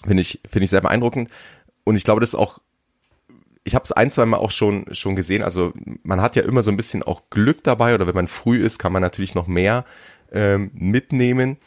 [0.06, 1.30] finde ich, finde ich sehr beeindruckend
[1.84, 2.60] und ich glaube, das ist auch
[3.64, 5.44] ich habe es ein, zwei Mal auch schon, schon gesehen.
[5.44, 8.64] Also man hat ja immer so ein bisschen auch Glück dabei oder wenn man früh
[8.64, 9.84] ist, kann man natürlich noch mehr
[10.32, 11.58] ähm, mitnehmen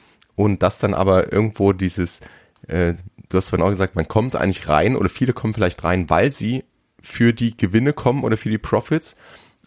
[0.41, 2.21] und das dann aber irgendwo dieses,
[2.67, 2.95] äh,
[3.29, 6.33] du hast vorhin auch gesagt, man kommt eigentlich rein oder viele kommen vielleicht rein, weil
[6.33, 6.65] sie
[6.99, 9.17] für die Gewinne kommen oder für die Profits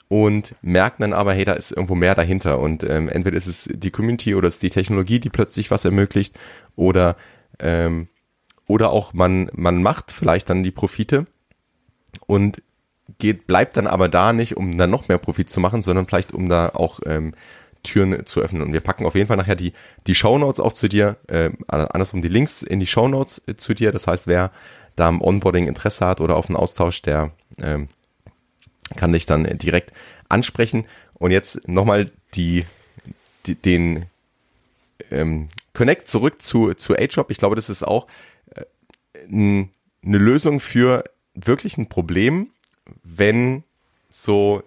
[0.08, 2.58] und merken dann aber, hey, da ist irgendwo mehr dahinter.
[2.58, 5.86] Und ähm, entweder ist es die Community oder es ist die Technologie, die plötzlich was
[5.86, 6.40] ermöglicht
[6.76, 7.18] oder
[7.60, 8.08] ähm,
[8.66, 11.28] oder auch man man macht vielleicht dann die Profite
[12.26, 12.64] und
[13.20, 16.34] geht bleibt dann aber da nicht, um dann noch mehr Profit zu machen, sondern vielleicht
[16.34, 17.36] um da auch ähm,
[17.84, 18.62] Türen zu öffnen.
[18.62, 19.74] Und wir packen auf jeden Fall nachher die,
[20.08, 23.92] die Shownotes auch zu dir, äh, andersrum die Links in die Shownotes äh, zu dir.
[23.92, 24.52] Das heißt, wer
[24.96, 27.90] da am Onboarding Interesse hat oder auf einen Austausch, der ähm,
[28.96, 29.92] kann dich dann direkt
[30.30, 30.86] ansprechen.
[31.14, 32.66] Und jetzt nochmal die,
[33.46, 34.06] die, den
[35.12, 37.32] ähm, Connect zurück zu, zu A-Shop.
[37.32, 38.08] Ich glaube, das ist auch
[38.56, 38.64] äh,
[39.32, 39.70] eine
[40.18, 42.50] Lösung für wirklich ein Problem,
[43.04, 43.64] wenn
[44.10, 44.64] so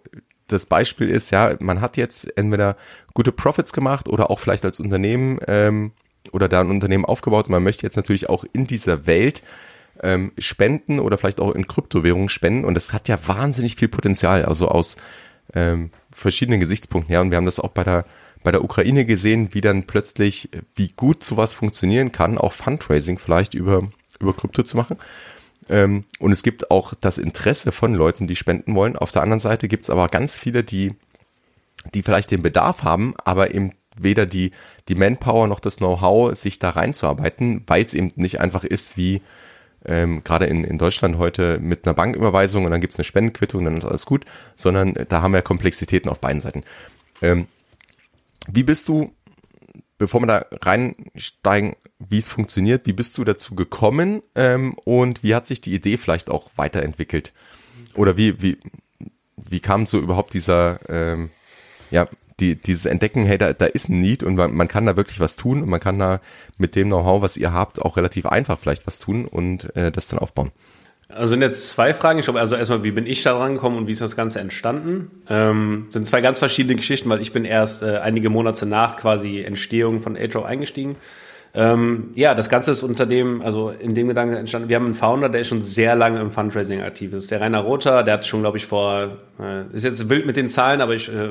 [0.49, 2.77] das Beispiel ist, ja, man hat jetzt entweder
[3.15, 5.93] gute Profits gemacht oder auch vielleicht als Unternehmen ähm,
[6.33, 7.49] oder da ein Unternehmen aufgebaut.
[7.49, 9.43] Man möchte jetzt natürlich auch in dieser Welt
[10.03, 12.65] ähm, spenden oder vielleicht auch in Kryptowährungen spenden.
[12.65, 14.97] Und das hat ja wahnsinnig viel Potenzial, also aus
[15.55, 18.05] ähm, verschiedenen Gesichtspunkten, ja, und wir haben das auch bei der
[18.43, 23.55] bei der Ukraine gesehen, wie dann plötzlich, wie gut sowas funktionieren kann, auch Fundraising vielleicht
[23.55, 23.89] über
[24.21, 24.99] über Krypto zu machen.
[25.69, 28.97] Ähm, und es gibt auch das Interesse von Leuten, die spenden wollen.
[28.97, 30.95] Auf der anderen Seite gibt es aber ganz viele, die,
[31.95, 34.53] die vielleicht den Bedarf haben, aber eben weder die,
[34.89, 39.23] die Manpower noch das Know-how, sich da reinzuarbeiten, weil es eben nicht einfach ist wie
[39.85, 43.65] ähm, gerade in, in Deutschland heute mit einer Banküberweisung und dann gibt es eine Spendenquittung,
[43.65, 44.25] dann ist alles gut,
[44.55, 46.65] sondern da haben wir Komplexitäten auf beiden Seiten.
[47.23, 47.47] Ähm,
[48.49, 49.13] wie bist du
[49.99, 55.35] bevor wir da reinsteigen, wie es funktioniert, wie bist du dazu gekommen ähm, und wie
[55.35, 57.33] hat sich die Idee vielleicht auch weiterentwickelt?
[57.95, 58.59] Oder wie, wie,
[59.37, 61.31] wie kam so überhaupt dieser, ähm,
[61.91, 62.07] ja,
[62.41, 65.21] die, dieses Entdecken, hey, da, da ist ein Need und man, man kann da wirklich
[65.21, 66.21] was tun und man kann da
[66.59, 70.09] mit dem Know-how, was ihr habt, auch relativ einfach vielleicht was tun und äh, das
[70.09, 70.53] dann aufbauen.
[71.09, 72.19] Also sind jetzt zwei Fragen.
[72.19, 75.11] Ich glaube, also erstmal, wie bin ich da rangekommen und wie ist das Ganze entstanden?
[75.29, 79.41] Ähm, sind zwei ganz verschiedene Geschichten, weil ich bin erst äh, einige Monate nach quasi
[79.43, 80.97] Entstehung von Atro eingestiegen.
[81.55, 84.69] Ähm, ja, das Ganze ist unter dem, also in dem Gedanken entstanden.
[84.69, 87.13] Wir haben einen Founder, der ist schon sehr lange im Fundraising aktiv.
[87.13, 90.27] Das ist der Rainer Rother, der hat schon, glaube ich, vor, äh, ist jetzt wild
[90.27, 91.31] mit den Zahlen, aber ich äh,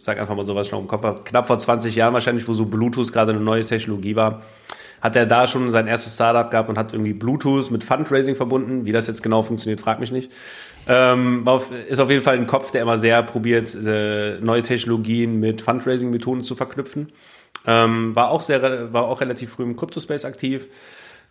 [0.00, 1.24] sag einfach mal sowas schon im Kopf.
[1.24, 4.42] Knapp vor 20 Jahren wahrscheinlich, wo so Bluetooth gerade eine neue Technologie war
[5.02, 8.86] hat er da schon sein erstes Startup gehabt und hat irgendwie Bluetooth mit Fundraising verbunden.
[8.86, 10.30] Wie das jetzt genau funktioniert, frag mich nicht.
[10.88, 11.46] Ähm,
[11.88, 16.44] ist auf jeden Fall ein Kopf, der immer sehr probiert, äh, neue Technologien mit Fundraising-Methoden
[16.44, 17.08] zu verknüpfen.
[17.66, 20.68] Ähm, war auch sehr, war auch relativ früh im Crypto-Space aktiv.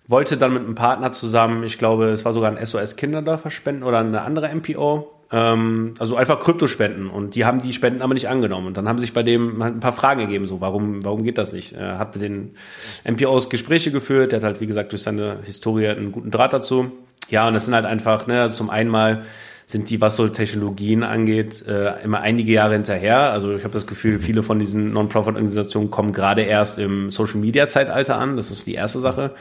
[0.07, 3.83] Wollte dann mit einem Partner zusammen, ich glaube, es war sogar ein SOS Kinderdörfer spenden
[3.83, 8.27] oder eine andere MPO, ähm, also einfach Kryptospenden und die haben die Spenden aber nicht
[8.27, 11.23] angenommen und dann haben sich bei dem halt ein paar Fragen gegeben, so warum warum
[11.23, 11.73] geht das nicht?
[11.73, 12.55] Er hat mit den
[13.03, 16.91] MPOs Gespräche geführt, der hat halt wie gesagt durch seine Historie einen guten Draht dazu.
[17.29, 19.23] Ja und das sind halt einfach ne zum einen mal
[19.71, 23.31] sind die, was so Technologien angeht, äh, immer einige Jahre hinterher.
[23.31, 28.35] Also ich habe das Gefühl, viele von diesen Non-Profit-Organisationen kommen gerade erst im Social-Media-Zeitalter an.
[28.35, 29.31] Das ist die erste Sache.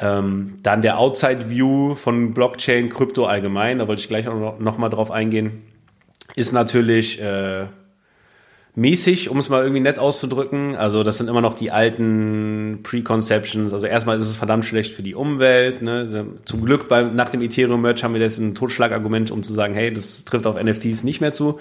[0.00, 4.58] Ähm, dann der Outside View von Blockchain, Krypto allgemein, da wollte ich gleich auch noch,
[4.58, 5.62] noch mal drauf eingehen,
[6.36, 7.66] ist natürlich äh,
[8.78, 10.76] mäßig, um es mal irgendwie nett auszudrücken.
[10.76, 13.72] Also das sind immer noch die alten Preconceptions.
[13.72, 15.82] Also erstmal ist es verdammt schlecht für die Umwelt.
[15.82, 16.26] Ne?
[16.44, 19.92] Zum Glück beim, nach dem Ethereum-Merch haben wir jetzt ein Totschlagargument, um zu sagen, hey,
[19.92, 21.58] das trifft auf NFTs nicht mehr zu.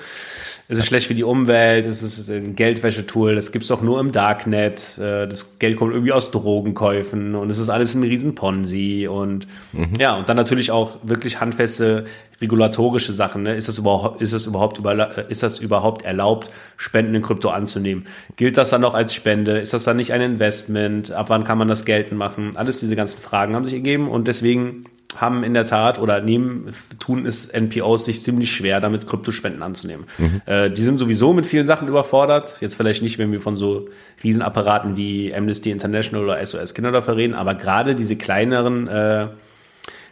[0.69, 4.11] Es ist schlecht für die Umwelt, es ist ein Geldwäschetool, das gibt's doch nur im
[4.11, 9.07] Darknet, äh, das Geld kommt irgendwie aus Drogenkäufen und es ist alles ein riesen Ponzi
[9.09, 9.93] und mhm.
[9.97, 12.03] ja, und dann natürlich auch wirklich handfeste
[12.41, 13.43] regulatorische Sachen.
[13.43, 13.55] Ne?
[13.55, 14.81] Ist das überhaupt, ist das überhaupt,
[15.29, 18.05] ist das überhaupt erlaubt, Spenden in Krypto anzunehmen?
[18.35, 19.59] Gilt das dann noch als Spende?
[19.59, 21.11] Ist das dann nicht ein Investment?
[21.11, 22.57] Ab wann kann man das geltend machen?
[22.57, 24.83] Alles diese ganzen Fragen haben sich ergeben und deswegen
[25.15, 30.05] haben in der Tat oder nehmen, tun es NPOs sich ziemlich schwer, damit Kryptospenden anzunehmen.
[30.17, 30.41] Mhm.
[30.45, 32.57] Äh, die sind sowieso mit vielen Sachen überfordert.
[32.59, 33.89] Jetzt vielleicht nicht, wenn wir von so
[34.23, 39.27] Riesenapparaten wie Amnesty International oder SOS Kinderdorfer reden, aber gerade diese kleineren äh,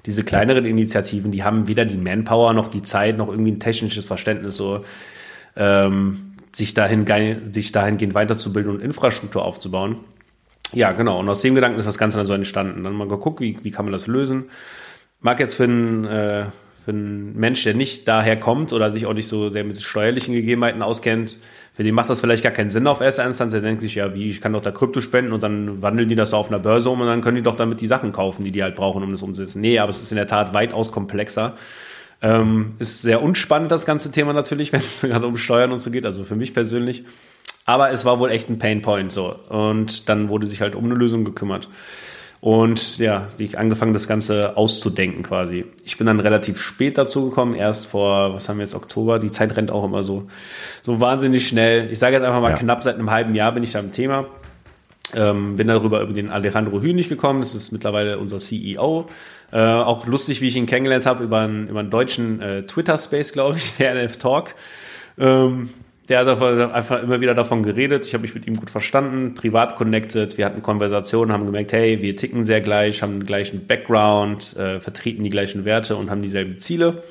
[0.06, 4.06] diese kleineren Initiativen, die haben weder die Manpower noch die Zeit noch irgendwie ein technisches
[4.06, 4.86] Verständnis, so
[5.56, 7.06] ähm, sich, dahin,
[7.52, 9.98] sich dahingehend weiterzubilden und Infrastruktur aufzubauen.
[10.74, 11.20] Ja, genau.
[11.20, 12.84] Und aus dem Gedanken ist das Ganze dann so entstanden.
[12.84, 14.46] Dann mal geguckt, wie, wie kann man das lösen.
[15.26, 16.46] Mag jetzt für einen, äh,
[16.86, 20.36] für einen Mensch, der nicht daher kommt oder sich auch nicht so sehr mit steuerlichen
[20.36, 21.38] Gegebenheiten auskennt,
[21.74, 23.52] für den macht das vielleicht gar keinen Sinn auf erster Instanz.
[23.52, 26.14] Der denkt sich, ja, wie, ich kann doch da Krypto spenden und dann wandeln die
[26.14, 28.44] das so auf einer Börse um und dann können die doch damit die Sachen kaufen,
[28.44, 29.62] die die halt brauchen, um das umzusetzen.
[29.62, 31.56] Nee, aber es ist in der Tat weitaus komplexer.
[32.22, 35.90] Ähm, ist sehr unspannend, das ganze Thema natürlich, wenn es gerade um Steuern und so
[35.90, 37.04] geht, also für mich persönlich.
[37.66, 39.34] Aber es war wohl echt ein Painpoint so.
[39.50, 41.68] Und dann wurde sich halt um eine Lösung gekümmert.
[42.46, 45.66] Und ja, ich angefangen, das Ganze auszudenken quasi.
[45.84, 49.18] Ich bin dann relativ spät dazu gekommen, erst vor, was haben wir jetzt, Oktober.
[49.18, 50.28] Die Zeit rennt auch immer so,
[50.84, 51.92] so wahnsinnig schnell.
[51.92, 52.58] Ich sage jetzt einfach mal ja.
[52.58, 54.28] knapp seit einem halben Jahr bin ich da im Thema.
[55.16, 57.42] Ähm, bin darüber über den Alejandro Hünig gekommen.
[57.42, 59.08] Das ist mittlerweile unser CEO.
[59.52, 63.34] Äh, auch lustig, wie ich ihn kennengelernt habe, über einen, über einen deutschen äh, Twitter-Space,
[63.34, 64.54] glaube ich, der NF Talk.
[65.18, 65.70] Ähm,
[66.10, 66.42] der hat
[66.74, 68.06] einfach immer wieder davon geredet.
[68.06, 70.38] Ich habe mich mit ihm gut verstanden, privat connected.
[70.38, 74.80] Wir hatten Konversationen, haben gemerkt, hey, wir ticken sehr gleich, haben den gleichen Background, äh,
[74.80, 77.04] vertreten die gleichen Werte und haben dieselben Ziele.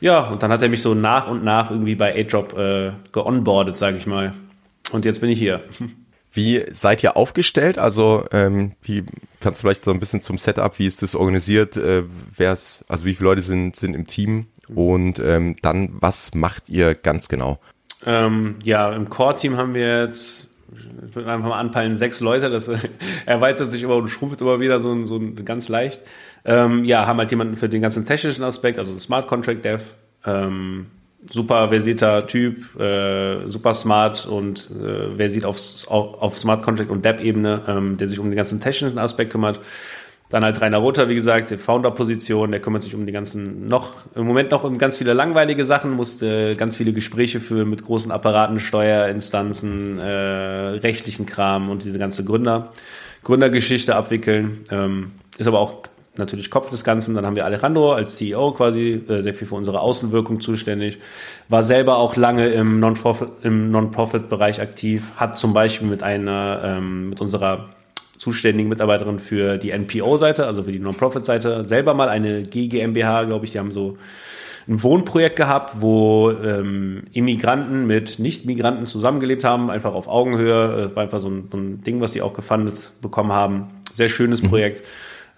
[0.00, 3.76] Ja, und dann hat er mich so nach und nach irgendwie bei A-Drop äh, geonboardet,
[3.76, 4.32] sage ich mal.
[4.92, 5.62] Und jetzt bin ich hier.
[6.32, 7.76] Wie seid ihr aufgestellt?
[7.76, 9.04] Also ähm, wie
[9.40, 11.76] kannst du vielleicht so ein bisschen zum Setup, wie ist das organisiert?
[11.76, 12.04] Äh,
[12.36, 14.46] wer's, also wie viele Leute sind, sind im Team?
[14.68, 17.58] Und ähm, dann, was macht ihr ganz genau?
[18.04, 20.48] Ähm, ja, im Core-Team haben wir jetzt,
[21.08, 22.50] ich würde einfach mal anpeilen, sechs Leute.
[22.50, 22.70] Das
[23.26, 26.02] erweitert sich immer und schrumpft immer wieder so, so ganz leicht.
[26.44, 29.82] Ähm, ja, haben halt jemanden für den ganzen technischen Aspekt, also Smart Contract Dev.
[30.24, 30.86] Ähm,
[31.28, 35.58] super versierter Typ, äh, super smart und äh, versiert auf,
[35.88, 39.60] auf, Smart Contract und Dev-Ebene, ähm, der sich um den ganzen technischen Aspekt kümmert.
[40.30, 43.94] Dann halt Rainer Rother, wie gesagt, die Founder-Position, der kümmert sich um die ganzen, noch,
[44.14, 48.12] im Moment noch um ganz viele langweilige Sachen, musste ganz viele Gespräche führen mit großen
[48.12, 50.04] Apparaten, Steuerinstanzen, äh,
[50.78, 52.72] rechtlichen Kram und diese ganze Gründer,
[53.24, 54.60] Gründergeschichte abwickeln.
[54.70, 55.82] Ähm, ist aber auch
[56.16, 57.16] natürlich Kopf des Ganzen.
[57.16, 60.98] Dann haben wir Alejandro als CEO quasi, äh, sehr viel für unsere Außenwirkung zuständig.
[61.48, 67.70] War selber auch lange im Non-Profit-Bereich aktiv, hat zum Beispiel mit einer, ähm, mit unserer
[68.20, 73.52] zuständigen Mitarbeiterin für die NPO-Seite, also für die Non-Profit-Seite, selber mal eine GmbH, glaube ich,
[73.52, 73.96] die haben so
[74.68, 80.82] ein Wohnprojekt gehabt, wo ähm, Immigranten mit Nicht-Migranten zusammengelebt haben, einfach auf Augenhöhe.
[80.84, 83.68] Das war einfach so ein, so ein Ding, was sie auch gefundet bekommen haben.
[83.94, 84.48] Sehr schönes mhm.
[84.48, 84.86] Projekt.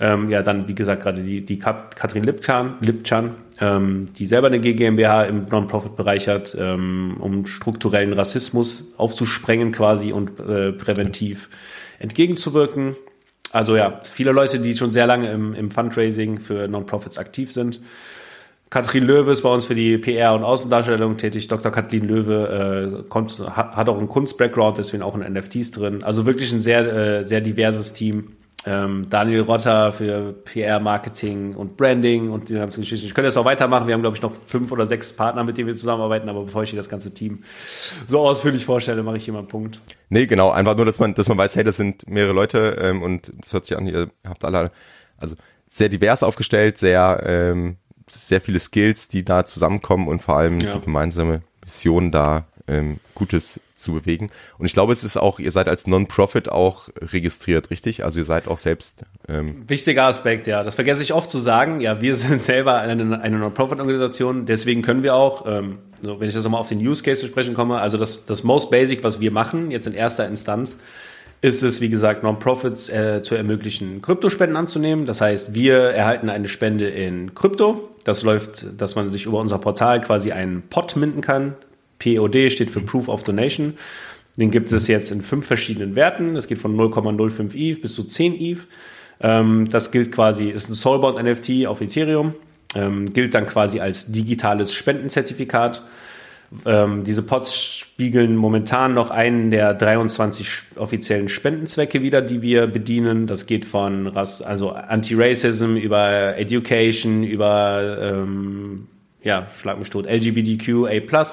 [0.00, 4.58] Ähm, ja, dann, wie gesagt, gerade die, die Katrin Lipchan, Lipchan ähm, die selber eine
[4.58, 11.48] GmbH im Non-Profit-Bereich hat, ähm, um strukturellen Rassismus aufzusprengen quasi und äh, präventiv
[12.02, 12.96] entgegenzuwirken.
[13.50, 17.80] Also ja, viele Leute, die schon sehr lange im, im Fundraising für Non-Profits aktiv sind.
[18.70, 21.48] Katrin Löwe ist bei uns für die PR und Außendarstellung tätig.
[21.48, 21.70] Dr.
[21.70, 26.02] Kathleen Löwe äh, kommt, hat, hat auch einen Kunst-Background, deswegen auch in NFTs drin.
[26.02, 28.32] Also wirklich ein sehr, äh, sehr diverses Team.
[28.64, 33.06] Ähm, Daniel Rotter für PR, Marketing und Branding und die ganzen Geschichten.
[33.06, 33.88] Ich könnte jetzt auch weitermachen.
[33.88, 36.28] Wir haben, glaube ich, noch fünf oder sechs Partner, mit denen wir zusammenarbeiten.
[36.28, 37.42] Aber bevor ich hier das ganze Team
[38.06, 39.80] so ausführlich vorstelle, mache ich hier mal einen Punkt.
[40.10, 40.50] Nee, genau.
[40.50, 43.52] Einfach nur, dass man, dass man weiß, hey, das sind mehrere Leute ähm, und es
[43.52, 44.70] hört sich an, ihr habt alle,
[45.16, 45.34] also
[45.68, 50.72] sehr divers aufgestellt, sehr, ähm, sehr viele Skills, die da zusammenkommen und vor allem ja.
[50.72, 54.30] die gemeinsame Mission da ähm, Gutes zu bewegen.
[54.58, 58.04] Und ich glaube, es ist auch, ihr seid als Non-Profit auch registriert, richtig?
[58.04, 59.04] Also ihr seid auch selbst.
[59.28, 60.62] Ähm Wichtiger Aspekt, ja.
[60.62, 61.80] Das vergesse ich oft zu sagen.
[61.80, 66.34] Ja, wir sind selber eine, eine Non-Profit-Organisation, deswegen können wir auch, ähm, so, wenn ich
[66.34, 69.20] das nochmal auf den Use Case zu sprechen komme, also das, das Most Basic, was
[69.20, 70.76] wir machen, jetzt in erster Instanz,
[71.42, 75.06] ist es, wie gesagt, Non-Profits äh, zu ermöglichen, Kryptospenden anzunehmen.
[75.06, 77.88] Das heißt, wir erhalten eine Spende in Krypto.
[78.04, 81.56] Das läuft, dass man sich über unser Portal quasi einen Pot minden kann.
[82.02, 83.74] POD steht für Proof of Donation.
[84.36, 86.34] Den gibt es jetzt in fünf verschiedenen Werten.
[86.34, 88.58] Das geht von 0,05 ETH bis zu 10 ETH.
[89.20, 92.34] Ähm, das gilt quasi, ist ein Soulbound NFT auf Ethereum.
[92.74, 95.82] Ähm, gilt dann quasi als digitales Spendenzertifikat.
[96.66, 103.26] Ähm, diese Pots spiegeln momentan noch einen der 23 offiziellen Spendenzwecke wieder, die wir bedienen.
[103.26, 108.86] Das geht von Rass, also Anti-Racism über Education, über ähm,
[109.22, 111.26] ja, schlag mich tot, LGBTQ, A+,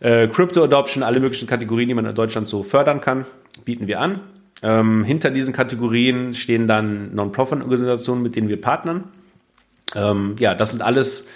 [0.00, 3.26] äh, Crypto Adoption, alle möglichen Kategorien, die man in Deutschland so fördern kann,
[3.64, 4.20] bieten wir an.
[4.62, 9.04] Ähm, hinter diesen Kategorien stehen dann Non-Profit-Organisationen, mit denen wir partnern.
[9.94, 11.26] Ähm, ja, das sind alles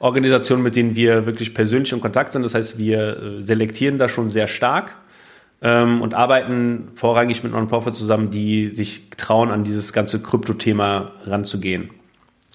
[0.00, 2.42] Organisationen, mit denen wir wirklich persönlich in Kontakt sind.
[2.42, 4.94] Das heißt, wir äh, selektieren da schon sehr stark
[5.62, 11.90] ähm, und arbeiten vorrangig mit Non-Profit zusammen, die sich trauen, an dieses ganze Krypto-Thema ranzugehen.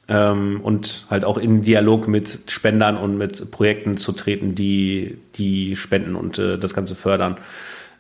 [0.10, 5.76] Ähm, und halt auch in Dialog mit Spendern und mit Projekten zu treten, die, die
[5.76, 7.38] spenden und äh, das Ganze fördern.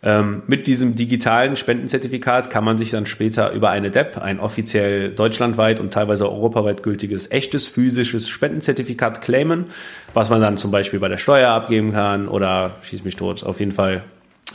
[0.01, 5.09] Ähm, mit diesem digitalen Spendenzertifikat kann man sich dann später über eine DEP, ein offiziell
[5.09, 9.65] deutschlandweit und teilweise europaweit gültiges echtes physisches Spendenzertifikat claimen,
[10.13, 13.59] was man dann zum Beispiel bei der Steuer abgeben kann oder schieß mich tot, auf
[13.59, 14.03] jeden Fall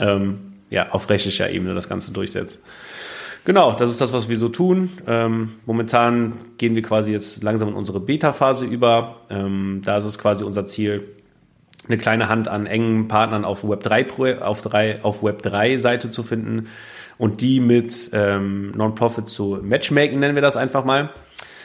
[0.00, 2.60] ähm, ja, auf rechtlicher Ebene das Ganze durchsetzt.
[3.44, 4.90] Genau, das ist das, was wir so tun.
[5.06, 9.16] Ähm, momentan gehen wir quasi jetzt langsam in unsere Beta-Phase über.
[9.28, 11.04] Ähm, da ist es quasi unser Ziel,
[11.86, 16.68] eine kleine Hand an engen Partnern auf Web3 auf, 3, auf Web3 Seite zu finden
[17.18, 21.10] und die mit ähm, Non-Profit zu Matchmaking nennen wir das einfach mal.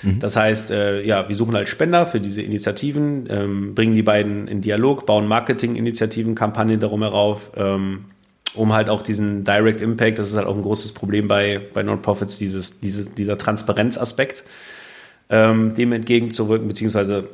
[0.04, 0.20] Mhm.
[0.20, 4.48] Das heißt, äh, ja, wir suchen halt Spender für diese Initiativen, ähm, bringen die beiden
[4.48, 8.06] in Dialog, bauen Marketing-Initiativen, Kampagnen darum herauf, ähm,
[8.54, 11.84] um halt auch diesen Direct Impact, das ist halt auch ein großes Problem bei, bei
[11.84, 14.44] Non-Profits, dieses, dieses, dieser Transparenzaspekt,
[15.30, 17.30] ähm, dem entgegenzuwirken, beziehungsweise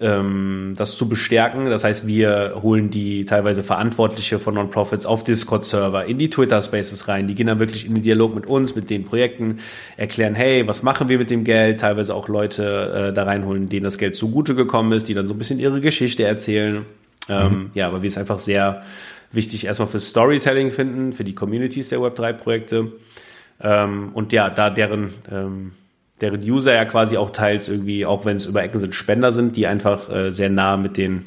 [0.00, 1.66] ähm, das zu bestärken.
[1.66, 7.26] Das heißt, wir holen die teilweise Verantwortliche von Non-Profits auf Discord-Server, in die Twitter-Spaces rein.
[7.26, 9.58] Die gehen dann wirklich in den Dialog mit uns, mit den Projekten,
[9.96, 11.80] erklären, hey, was machen wir mit dem Geld?
[11.80, 15.34] Teilweise auch Leute äh, da reinholen, denen das Geld zugute gekommen ist, die dann so
[15.34, 16.84] ein bisschen ihre Geschichte erzählen.
[17.28, 17.70] Ähm, mhm.
[17.74, 18.82] Ja, aber wir es einfach sehr
[19.32, 22.92] wichtig erstmal für Storytelling finden, für die Communities der Web3-Projekte.
[23.60, 25.72] Ähm, und ja, da deren ähm,
[26.20, 29.56] deren User ja quasi auch teils irgendwie, auch wenn es über Ecken sind, Spender sind,
[29.56, 31.26] die einfach äh, sehr nah mit den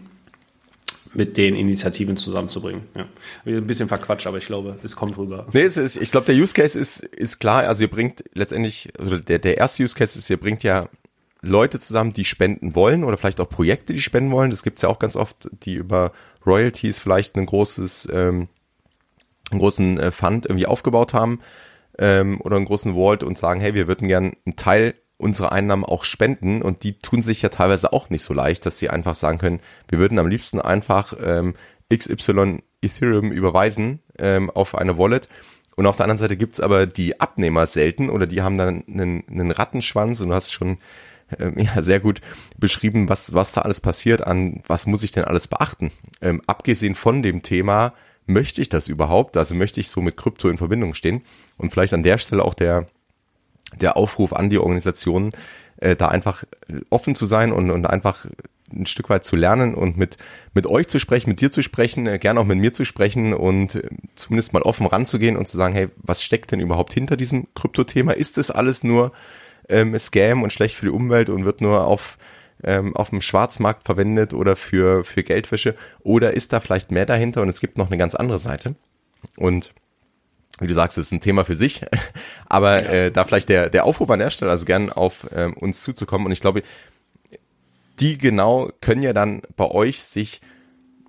[1.13, 2.83] mit den Initiativen zusammenzubringen.
[2.95, 3.03] Ja.
[3.45, 5.45] Ein bisschen verquatscht, aber ich glaube, es kommt rüber.
[5.51, 7.67] Nee, es ist, ich glaube, der Use Case ist, ist klar.
[7.67, 10.87] Also ihr bringt letztendlich, also der, der erste Use Case ist, ihr bringt ja
[11.41, 14.51] Leute zusammen, die spenden wollen oder vielleicht auch Projekte, die spenden wollen.
[14.51, 16.13] Das gibt's ja auch ganz oft, die über
[16.45, 18.47] Royalties vielleicht ein großes, ähm,
[19.51, 21.39] einen großen äh, Fund irgendwie aufgebaut haben
[21.97, 25.85] ähm, oder einen großen Vault und sagen, hey, wir würden gern einen Teil unserer Einnahmen
[25.85, 26.61] auch spenden.
[26.61, 29.59] Und die tun sich ja teilweise auch nicht so leicht, dass sie einfach sagen können,
[29.87, 31.53] wir würden am liebsten einfach ähm,
[31.93, 35.29] XY Ethereum überweisen ähm, auf eine Wallet.
[35.75, 39.23] Und auf der anderen Seite gibt's aber die Abnehmer selten oder die haben dann einen,
[39.29, 40.19] einen Rattenschwanz.
[40.21, 40.79] Und du hast schon
[41.39, 42.21] ähm, ja, sehr gut
[42.57, 45.91] beschrieben, was, was da alles passiert, an was muss ich denn alles beachten.
[46.21, 47.93] Ähm, abgesehen von dem Thema,
[48.25, 49.37] möchte ich das überhaupt?
[49.37, 51.23] Also möchte ich so mit Krypto in Verbindung stehen?
[51.57, 52.87] Und vielleicht an der Stelle auch der,
[53.79, 55.31] der Aufruf an die Organisationen,
[55.77, 56.43] äh, da einfach
[56.89, 58.25] offen zu sein und, und einfach
[58.73, 60.17] ein Stück weit zu lernen und mit,
[60.53, 63.33] mit euch zu sprechen, mit dir zu sprechen, äh, gerne auch mit mir zu sprechen
[63.33, 67.17] und äh, zumindest mal offen ranzugehen und zu sagen, hey, was steckt denn überhaupt hinter
[67.17, 68.13] diesem Krypto-Thema?
[68.13, 69.11] Ist das alles nur
[69.71, 72.17] ähm, Scam und schlecht für die Umwelt und wird nur auf
[72.63, 75.75] ähm, auf dem Schwarzmarkt verwendet oder für, für Geldwäsche?
[76.03, 78.75] Oder ist da vielleicht mehr dahinter und es gibt noch eine ganz andere Seite?
[79.37, 79.73] Und
[80.59, 81.85] wie du sagst, es ist ein Thema für sich,
[82.47, 85.81] aber äh, da vielleicht der, der Aufruf an der Stelle, also gern auf ähm, uns
[85.81, 86.27] zuzukommen.
[86.27, 86.63] Und ich glaube,
[87.99, 90.41] die genau können ja dann bei euch sich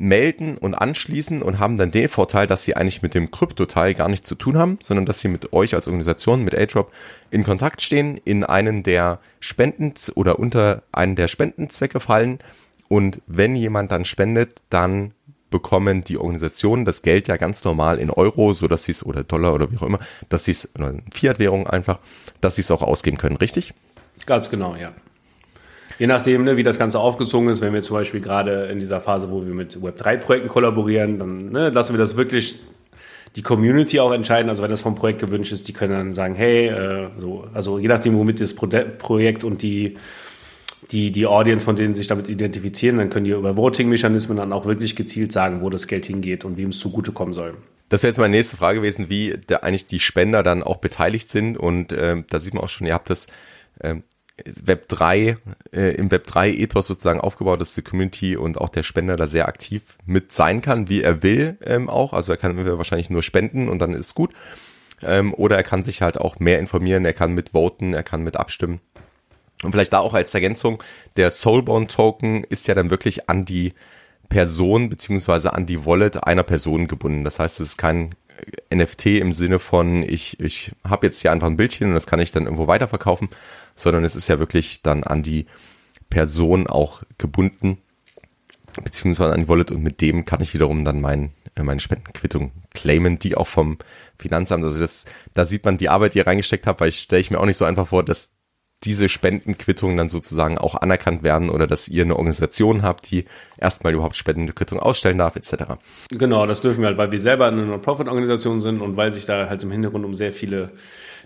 [0.03, 4.09] melden und anschließen und haben dann den Vorteil, dass sie eigentlich mit dem Krypto-Teil gar
[4.09, 6.93] nichts zu tun haben, sondern dass sie mit euch als Organisation, mit A-Drop
[7.31, 12.41] in Kontakt stehen, in einen der Spenden oder unter einen der Spendenzwecke fallen
[12.89, 15.13] und wenn jemand dann spendet, dann
[15.51, 19.23] bekommen die Organisationen das Geld ja ganz normal in Euro, so dass sie es oder
[19.23, 22.01] Dollar oder wie auch immer, dass sie es in Fiat-Währung einfach,
[22.41, 23.73] dass sie es auch ausgeben können, richtig?
[24.27, 24.93] Ganz genau, ja.
[26.03, 29.01] Je nachdem, ne, wie das Ganze aufgezogen ist, wenn wir zum Beispiel gerade in dieser
[29.01, 32.59] Phase, wo wir mit Web3-Projekten kollaborieren, dann ne, lassen wir das wirklich
[33.37, 34.49] die Community auch entscheiden.
[34.49, 37.79] Also wenn das vom Projekt gewünscht ist, die können dann sagen, hey, äh, so, also
[37.79, 39.97] je nachdem, womit das Pro Projekt und die
[40.91, 44.67] die, die Audience, von denen sich damit identifizieren, dann können die über Voting-Mechanismen dann auch
[44.67, 47.55] wirklich gezielt sagen, wo das Geld hingeht und wem es zugutekommen soll.
[47.91, 51.31] Das wäre jetzt meine nächste Frage gewesen, wie der, eigentlich die Spender dann auch beteiligt
[51.31, 51.57] sind.
[51.57, 53.29] Und ähm, da sieht man auch schon, ihr habt das
[53.81, 54.03] ähm,
[54.45, 55.37] Web 3,
[55.73, 59.27] äh, im Web 3 Ethos sozusagen aufgebaut, dass die Community und auch der Spender da
[59.27, 62.13] sehr aktiv mit sein kann, wie er will ähm, auch.
[62.13, 64.33] Also er kann wahrscheinlich nur spenden und dann ist gut.
[65.03, 68.37] Ähm, oder er kann sich halt auch mehr informieren, er kann mitvoten, er kann mit
[68.37, 68.81] abstimmen.
[69.63, 70.83] Und vielleicht da auch als Ergänzung,
[71.17, 73.75] der Soulbound Token ist ja dann wirklich an die
[74.29, 77.23] Person beziehungsweise an die Wallet einer Person gebunden.
[77.23, 78.15] Das heißt, es ist kein
[78.75, 82.21] NFT im Sinne von, ich, ich habe jetzt hier einfach ein Bildchen und das kann
[82.21, 83.29] ich dann irgendwo weiterverkaufen,
[83.75, 85.47] sondern es ist ja wirklich dann an die
[86.11, 87.79] Person auch gebunden,
[88.83, 92.53] beziehungsweise an die Wallet und mit dem kann ich wiederum dann mein, äh, meine Spendenquittung
[92.75, 93.79] claimen, die auch vom
[94.19, 95.05] Finanzamt, also das,
[95.35, 97.47] da sieht man die Arbeit, die ihr reingesteckt habt, weil ich stelle ich mir auch
[97.47, 98.31] nicht so einfach vor, dass
[98.85, 103.25] diese Spendenquittungen dann sozusagen auch anerkannt werden oder dass ihr eine Organisation habt, die
[103.59, 105.75] erstmal überhaupt Spendenquittungen ausstellen darf, etc.
[106.11, 109.49] Genau, das dürfen wir halt, weil wir selber eine Non-Profit-Organisation sind und weil sich da
[109.49, 110.71] halt im Hintergrund um sehr viele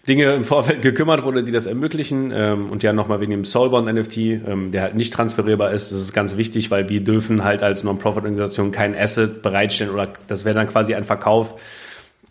[0.07, 2.33] Dinge im Vorfeld gekümmert wurde, die das ermöglichen.
[2.35, 6.01] Ähm, und ja, nochmal wegen dem Soulbound NFT, ähm, der halt nicht transferierbar ist, das
[6.01, 10.55] ist ganz wichtig, weil wir dürfen halt als Non-Profit-Organisation kein Asset bereitstellen oder das wäre
[10.55, 11.57] dann quasi ein Verkauf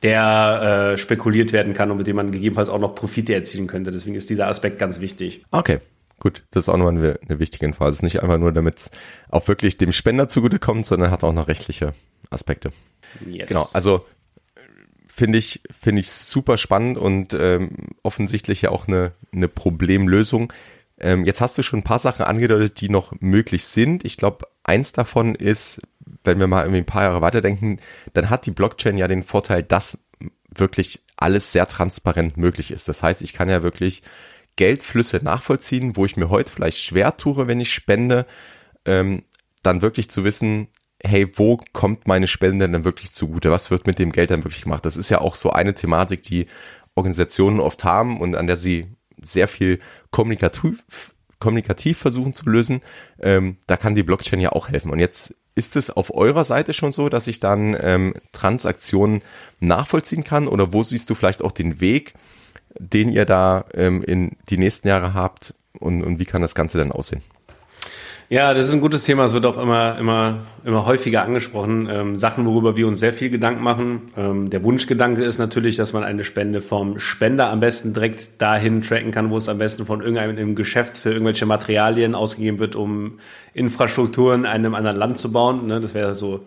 [0.05, 3.91] der äh, spekuliert werden kann und mit dem man gegebenenfalls auch noch Profite erzielen könnte.
[3.91, 5.43] Deswegen ist dieser Aspekt ganz wichtig.
[5.49, 5.79] Okay.
[6.19, 7.83] Gut, das ist auch nochmal eine, eine wichtige Info.
[7.83, 8.91] Also es ist nicht einfach nur, damit es
[9.29, 11.93] auch wirklich dem Spender zugutekommt, sondern hat auch noch rechtliche
[12.29, 12.69] Aspekte.
[13.25, 13.49] Yes.
[13.49, 14.05] Genau, also
[15.07, 17.71] finde ich, finde ich super spannend und ähm,
[18.03, 20.53] offensichtlich ja auch eine, eine Problemlösung.
[20.99, 24.05] Ähm, jetzt hast du schon ein paar Sachen angedeutet, die noch möglich sind.
[24.05, 25.81] Ich glaube, eins davon ist,
[26.25, 27.79] wenn wir mal irgendwie ein paar Jahre weiterdenken,
[28.13, 29.97] dann hat die Blockchain ja den Vorteil, dass
[30.49, 32.87] wirklich alles sehr transparent möglich ist.
[32.87, 34.03] Das heißt, ich kann ja wirklich
[34.55, 38.25] Geldflüsse nachvollziehen, wo ich mir heute vielleicht schwer tue, wenn ich spende,
[38.85, 39.23] ähm,
[39.63, 40.67] dann wirklich zu wissen,
[41.03, 43.51] hey, wo kommt meine Spende denn wirklich zugute?
[43.51, 44.85] Was wird mit dem Geld dann wirklich gemacht?
[44.85, 46.47] Das ist ja auch so eine Thematik, die
[46.95, 48.87] Organisationen oft haben und an der sie
[49.21, 49.79] sehr viel
[50.11, 52.81] kommunikativ, kommunikativ versuchen zu lösen.
[53.19, 54.91] Ähm, da kann die Blockchain ja auch helfen.
[54.91, 59.21] Und jetzt ist es auf eurer Seite schon so, dass ich dann ähm, Transaktionen
[59.61, 60.47] nachvollziehen kann?
[60.47, 62.13] Oder wo siehst du vielleicht auch den Weg,
[62.77, 65.53] den ihr da ähm, in die nächsten Jahre habt?
[65.79, 67.21] Und, und wie kann das Ganze dann aussehen?
[68.27, 69.23] Ja, das ist ein gutes Thema.
[69.25, 71.87] Es wird auch immer, immer, immer häufiger angesprochen.
[71.91, 74.01] Ähm, Sachen, worüber wir uns sehr viel Gedanken machen.
[74.17, 78.81] Ähm, der Wunschgedanke ist natürlich, dass man eine Spende vom Spender am besten direkt dahin
[78.81, 83.19] tracken kann, wo es am besten von irgendeinem Geschäft für irgendwelche Materialien ausgegeben wird, um
[83.53, 85.67] Infrastrukturen in einem anderen Land zu bauen.
[85.67, 85.79] Ne?
[85.79, 86.45] Das wäre so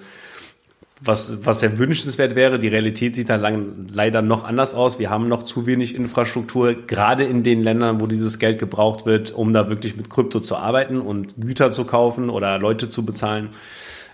[1.00, 2.58] was, was sehr wünschenswert wäre.
[2.58, 4.98] Die Realität sieht dann lang, leider noch anders aus.
[4.98, 9.30] Wir haben noch zu wenig Infrastruktur, gerade in den Ländern, wo dieses Geld gebraucht wird,
[9.30, 13.50] um da wirklich mit Krypto zu arbeiten und Güter zu kaufen oder Leute zu bezahlen.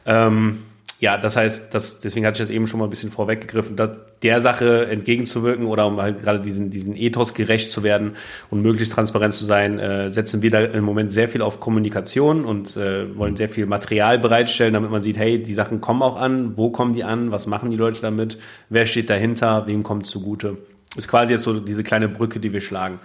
[0.06, 0.58] Ähm,
[1.04, 3.76] ja, das heißt, das, deswegen hatte ich das eben schon mal ein bisschen vorweggegriffen,
[4.22, 8.12] der Sache entgegenzuwirken oder um halt gerade diesen, diesen Ethos gerecht zu werden
[8.48, 12.46] und möglichst transparent zu sein, äh, setzen wir da im Moment sehr viel auf Kommunikation
[12.46, 16.16] und äh, wollen sehr viel Material bereitstellen, damit man sieht, hey, die Sachen kommen auch
[16.16, 18.38] an, wo kommen die an, was machen die Leute damit,
[18.70, 20.56] wer steht dahinter, wem kommt zugute.
[20.96, 22.98] Ist quasi jetzt so diese kleine Brücke, die wir schlagen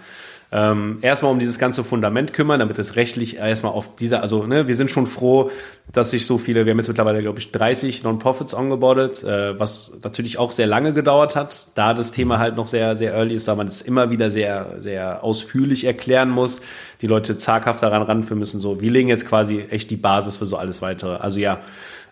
[0.52, 4.66] ähm, erstmal um dieses ganze Fundament kümmern, damit es rechtlich erstmal auf dieser, also ne,
[4.66, 5.50] wir sind schon froh,
[5.92, 10.00] dass sich so viele, wir haben jetzt mittlerweile, glaube ich, 30 Non-Profits ongeboardet, äh, was
[10.02, 13.46] natürlich auch sehr lange gedauert hat, da das Thema halt noch sehr, sehr early ist,
[13.46, 16.60] da man es immer wieder sehr, sehr ausführlich erklären muss,
[17.00, 20.46] die Leute zaghaft daran ranführen müssen, so, wir legen jetzt quasi echt die Basis für
[20.46, 21.16] so alles weitere.
[21.16, 21.60] Also ja,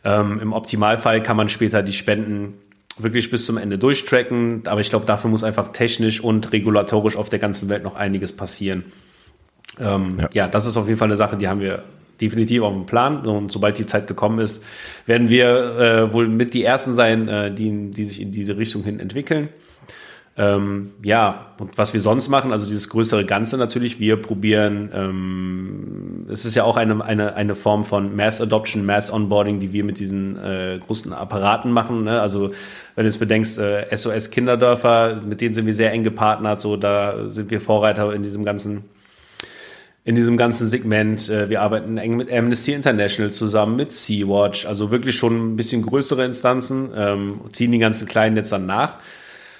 [0.05, 2.55] ähm, im Optimalfall kann man später die Spenden
[3.03, 4.62] wirklich bis zum Ende durchtracken.
[4.66, 8.32] Aber ich glaube, dafür muss einfach technisch und regulatorisch auf der ganzen Welt noch einiges
[8.32, 8.84] passieren.
[9.80, 10.28] Ähm, ja.
[10.32, 10.49] ja.
[10.49, 11.82] das ist auf jeden Fall eine Sache, die haben wir
[12.20, 13.26] definitiv auf dem Plan.
[13.26, 14.64] Und sobald die Zeit gekommen ist,
[15.07, 18.82] werden wir äh, wohl mit die Ersten sein, äh, die, die sich in diese Richtung
[18.82, 19.49] hin entwickeln.
[20.38, 26.26] Ähm, ja, und was wir sonst machen, also dieses größere Ganze natürlich, wir probieren, ähm,
[26.30, 29.82] es ist ja auch eine, eine, eine Form von Mass Adoption, Mass Onboarding, die wir
[29.82, 32.05] mit diesen äh, großen Apparaten machen.
[32.05, 32.20] Ne?
[32.20, 32.53] Also
[32.99, 36.76] wenn du jetzt bedenkst, äh, SOS Kinderdörfer, mit denen sind wir sehr eng gepartnert, so
[36.76, 38.86] da sind wir Vorreiter in diesem ganzen
[40.05, 41.28] in diesem ganzen Segment.
[41.28, 45.82] Äh, wir arbeiten eng mit Amnesty International zusammen, mit Sea-Watch, also wirklich schon ein bisschen
[45.82, 48.94] größere Instanzen, ähm, ziehen die ganzen Kleinen jetzt dann nach.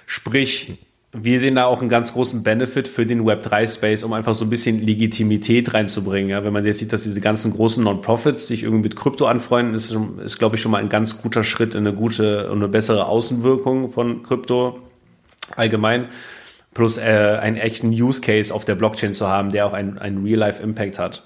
[0.07, 0.77] Sprich,
[1.13, 4.51] wir sehen da auch einen ganz großen Benefit für den Web3-Space, um einfach so ein
[4.51, 6.29] bisschen Legitimität reinzubringen.
[6.29, 9.75] Ja, wenn man jetzt sieht, dass diese ganzen großen Non-Profits sich irgendwie mit Krypto anfreunden,
[9.75, 12.69] ist, ist glaube ich, schon mal ein ganz guter Schritt in eine gute und eine
[12.69, 14.81] bessere Außenwirkung von Krypto
[15.57, 16.09] allgemein.
[16.75, 20.23] Plus äh, einen echten Use Case auf der Blockchain zu haben, der auch einen, einen
[20.23, 21.23] Real-Life-Impact hat.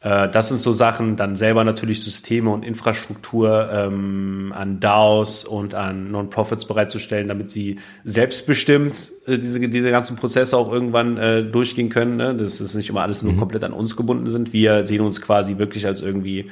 [0.00, 5.74] Äh, das sind so Sachen, dann selber natürlich Systeme und Infrastruktur ähm, an DAOs und
[5.74, 11.88] an Non-Profits bereitzustellen, damit sie selbstbestimmt äh, diese, diese ganzen Prozesse auch irgendwann äh, durchgehen
[11.88, 12.16] können.
[12.16, 12.34] Ne?
[12.34, 13.38] Dass es nicht immer alles nur mhm.
[13.38, 14.52] komplett an uns gebunden sind.
[14.52, 16.50] Wir sehen uns quasi wirklich als irgendwie,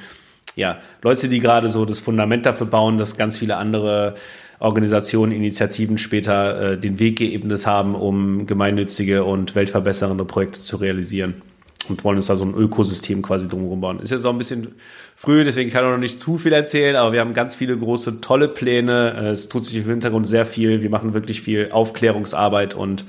[0.57, 4.17] ja, Leute, die gerade so das Fundament dafür bauen, dass ganz viele andere
[4.59, 11.43] Organisationen, Initiativen später äh, den Weg geebnet haben, um gemeinnützige und weltverbessernde Projekte zu realisieren
[11.89, 14.01] und wollen uns da so ein Ökosystem quasi drumherum bauen.
[14.01, 14.75] Ist jetzt auch ein bisschen
[15.17, 18.21] früh, deswegen kann ich noch nicht zu viel erzählen, aber wir haben ganz viele große,
[18.21, 19.31] tolle Pläne.
[19.33, 20.83] Es tut sich im Hintergrund sehr viel.
[20.83, 23.05] Wir machen wirklich viel Aufklärungsarbeit und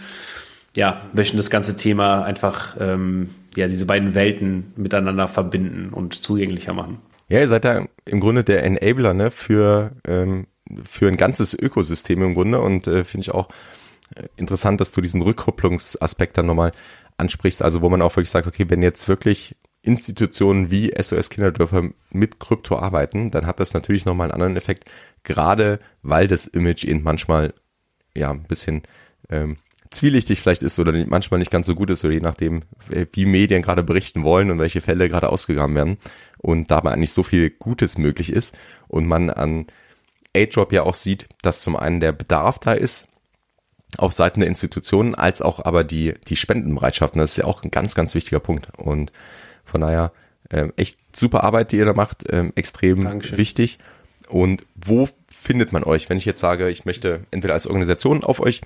[0.75, 6.73] ja, möchten das ganze Thema einfach, ähm, ja, diese beiden Welten miteinander verbinden und zugänglicher
[6.73, 6.99] machen.
[7.30, 10.47] Ja, ihr seid da im Grunde der Enabler, ne, für, ähm,
[10.88, 13.49] für ein ganzes Ökosystem im Grunde und äh, finde ich auch
[14.15, 16.71] äh, interessant, dass du diesen Rückkopplungsaspekt dann nochmal
[17.18, 21.89] ansprichst, also wo man auch wirklich sagt, okay, wenn jetzt wirklich Institutionen wie SOS Kinderdörfer
[22.11, 24.86] mit Krypto arbeiten, dann hat das natürlich nochmal einen anderen Effekt,
[25.24, 27.53] gerade weil das Image eben manchmal
[28.15, 28.84] ja ein bisschen
[29.30, 29.57] ähm,
[29.91, 32.63] zwielichtig vielleicht ist oder manchmal nicht ganz so gut ist, oder je nachdem,
[33.13, 35.97] wie Medien gerade berichten wollen und welche Fälle gerade ausgegraben werden
[36.38, 38.57] und dabei eigentlich so viel Gutes möglich ist
[38.88, 39.68] und man an
[40.36, 43.07] A-Drop ja auch sieht, dass zum einen der Bedarf da ist,
[43.98, 47.20] auf Seiten der Institutionen, als auch aber die, die Spendenbereitschaften.
[47.20, 48.70] Das ist ja auch ein ganz, ganz wichtiger Punkt.
[48.78, 49.12] Und
[49.66, 50.12] von daher
[50.50, 53.38] ähm, echt super Arbeit, die ihr da macht, ähm, extrem Dankeschön.
[53.38, 53.80] wichtig.
[54.30, 58.39] Und wo findet man euch, wenn ich jetzt sage, ich möchte entweder als Organisation auf
[58.39, 58.62] euch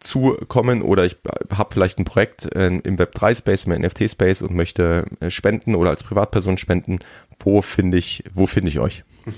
[0.00, 1.16] zukommen oder ich
[1.54, 6.02] habe vielleicht ein Projekt äh, im Web3-Space, im NFT-Space und möchte äh, spenden oder als
[6.02, 7.00] Privatperson spenden,
[7.38, 9.04] wo finde ich, wo finde ich euch?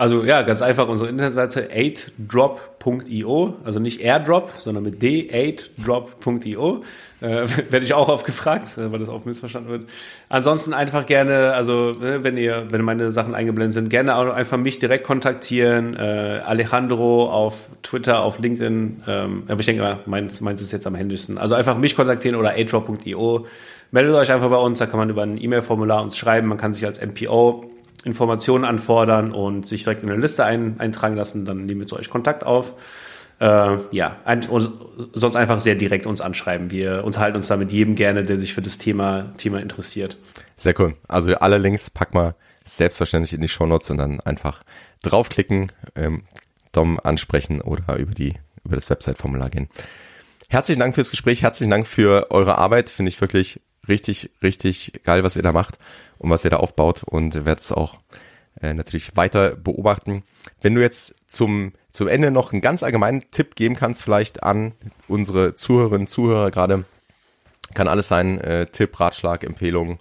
[0.00, 6.84] Also ja, ganz einfach unsere Internetseite 8drop.io, also nicht Airdrop, sondern mit D, 8drop.io.
[7.20, 7.26] Äh,
[7.70, 9.88] werde ich auch oft gefragt, äh, weil das auch missverstanden wird.
[10.28, 14.56] Ansonsten einfach gerne, also ne, wenn ihr, wenn meine Sachen eingeblendet sind, gerne auch einfach
[14.56, 15.96] mich direkt kontaktieren.
[15.96, 19.02] Äh, Alejandro auf Twitter, auf LinkedIn.
[19.08, 21.38] Ähm, aber ich denke mal, meins, meins ist jetzt am händischsten.
[21.38, 23.46] Also einfach mich kontaktieren oder 8drop.io.
[23.90, 26.46] Meldet euch einfach bei uns, da kann man über ein E-Mail-Formular uns schreiben.
[26.46, 27.68] Man kann sich als MPO
[28.04, 31.96] Informationen anfordern und sich direkt in eine Liste ein, eintragen lassen, dann nehmen wir zu
[31.96, 32.72] euch Kontakt auf.
[33.40, 36.70] Äh, ja, ein, sonst einfach sehr direkt uns anschreiben.
[36.70, 40.16] Wir unterhalten uns da mit jedem gerne, der sich für das Thema, Thema interessiert.
[40.56, 40.96] Sehr cool.
[41.06, 42.34] Also alle Links pack mal
[42.64, 44.62] selbstverständlich in die Shownotes und dann einfach
[45.02, 46.24] draufklicken, ähm,
[46.72, 48.34] Dom ansprechen oder über die
[48.64, 49.68] über das Website-Formular gehen.
[50.48, 52.90] Herzlichen Dank fürs Gespräch, herzlichen Dank für eure Arbeit.
[52.90, 55.78] Finde ich wirklich richtig, richtig geil, was ihr da macht
[56.18, 57.98] und was ihr da aufbaut und werde es auch
[58.60, 60.22] äh, natürlich weiter beobachten.
[60.60, 64.72] Wenn du jetzt zum, zum Ende noch einen ganz allgemeinen Tipp geben kannst, vielleicht an
[65.06, 66.84] unsere Zuhörerinnen und Zuhörer gerade,
[67.74, 69.98] kann alles sein, äh, Tipp, Ratschlag, Empfehlung.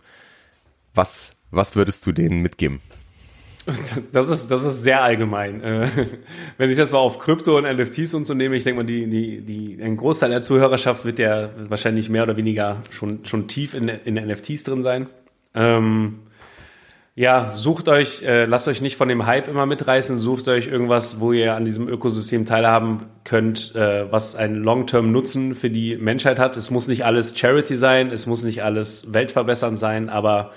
[0.94, 2.82] Was, was würdest du denen mitgeben?
[4.12, 5.62] Das ist, das ist sehr allgemein.
[5.62, 5.88] Äh,
[6.58, 9.08] wenn ich das mal auf Krypto und NFTs und so nehme, ich denke mal, die,
[9.08, 13.74] die, die, ein Großteil der Zuhörerschaft wird ja wahrscheinlich mehr oder weniger schon, schon tief
[13.74, 15.10] in, in NFTs drin sein.
[15.54, 16.20] Ähm,
[17.16, 21.20] ja, sucht euch, äh, lasst euch nicht von dem Hype immer mitreißen, sucht euch irgendwas,
[21.20, 26.56] wo ihr an diesem Ökosystem teilhaben könnt, äh, was einen Long-Term-Nutzen für die Menschheit hat.
[26.58, 30.52] Es muss nicht alles Charity sein, es muss nicht alles weltverbessernd sein, aber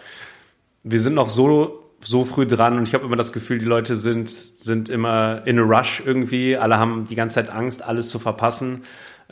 [0.82, 3.94] wir sind noch so so früh dran und ich habe immer das Gefühl, die Leute
[3.94, 6.56] sind, sind immer in a rush irgendwie.
[6.56, 8.82] Alle haben die ganze Zeit Angst, alles zu verpassen.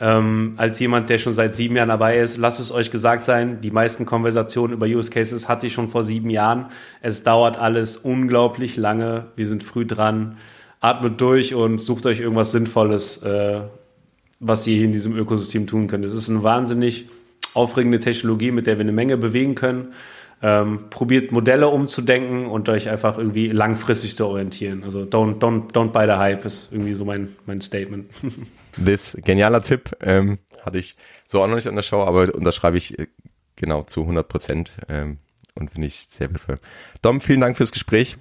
[0.01, 3.59] Ähm, als jemand, der schon seit sieben Jahren dabei ist, lasst es euch gesagt sein,
[3.61, 6.67] die meisten Konversationen über Use Cases hatte ich schon vor sieben Jahren.
[7.01, 9.25] Es dauert alles unglaublich lange.
[9.35, 10.37] Wir sind früh dran.
[10.79, 13.61] Atmet durch und sucht euch irgendwas Sinnvolles, äh,
[14.39, 16.05] was ihr hier in diesem Ökosystem tun könnt.
[16.05, 17.09] Es ist eine wahnsinnig
[17.53, 19.89] aufregende Technologie, mit der wir eine Menge bewegen können.
[20.41, 24.83] Ähm, probiert Modelle umzudenken und euch einfach irgendwie langfristig zu orientieren.
[24.85, 28.09] Also don't, don't, don't buy the hype ist irgendwie so mein, mein Statement.
[28.83, 32.77] This genialer Tipp ähm, hatte ich so auch noch nicht an der Show, aber unterschreibe
[32.77, 33.07] ich äh,
[33.57, 35.17] genau zu 100 Prozent ähm,
[35.55, 36.59] und finde ich sehr wertvoll.
[37.01, 38.17] Dom, vielen Dank fürs Gespräch.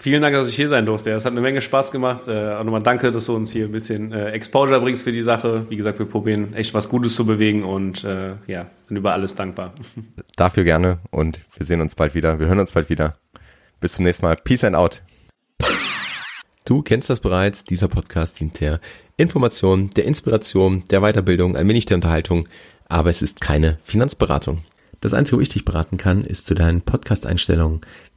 [0.00, 1.10] Vielen Dank, dass ich hier sein durfte.
[1.10, 2.28] Es hat eine Menge Spaß gemacht.
[2.28, 5.22] Äh, auch nochmal danke, dass du uns hier ein bisschen äh, Exposure bringst für die
[5.22, 5.66] Sache.
[5.68, 9.34] Wie gesagt, wir probieren echt was Gutes zu bewegen und äh, ja, sind über alles
[9.34, 9.74] dankbar.
[10.36, 12.38] Dafür gerne und wir sehen uns bald wieder.
[12.38, 13.16] Wir hören uns bald wieder.
[13.80, 14.36] Bis zum nächsten Mal.
[14.36, 15.02] Peace and out.
[16.64, 17.64] Du kennst das bereits.
[17.64, 18.80] Dieser Podcast dient der
[19.16, 22.48] Information, der Inspiration, der Weiterbildung, ein wenig der Unterhaltung,
[22.88, 24.62] aber es ist keine Finanzberatung.
[25.00, 27.80] Das Einzige, wo ich dich beraten kann, ist zu deinen Podcast-Einstellungen.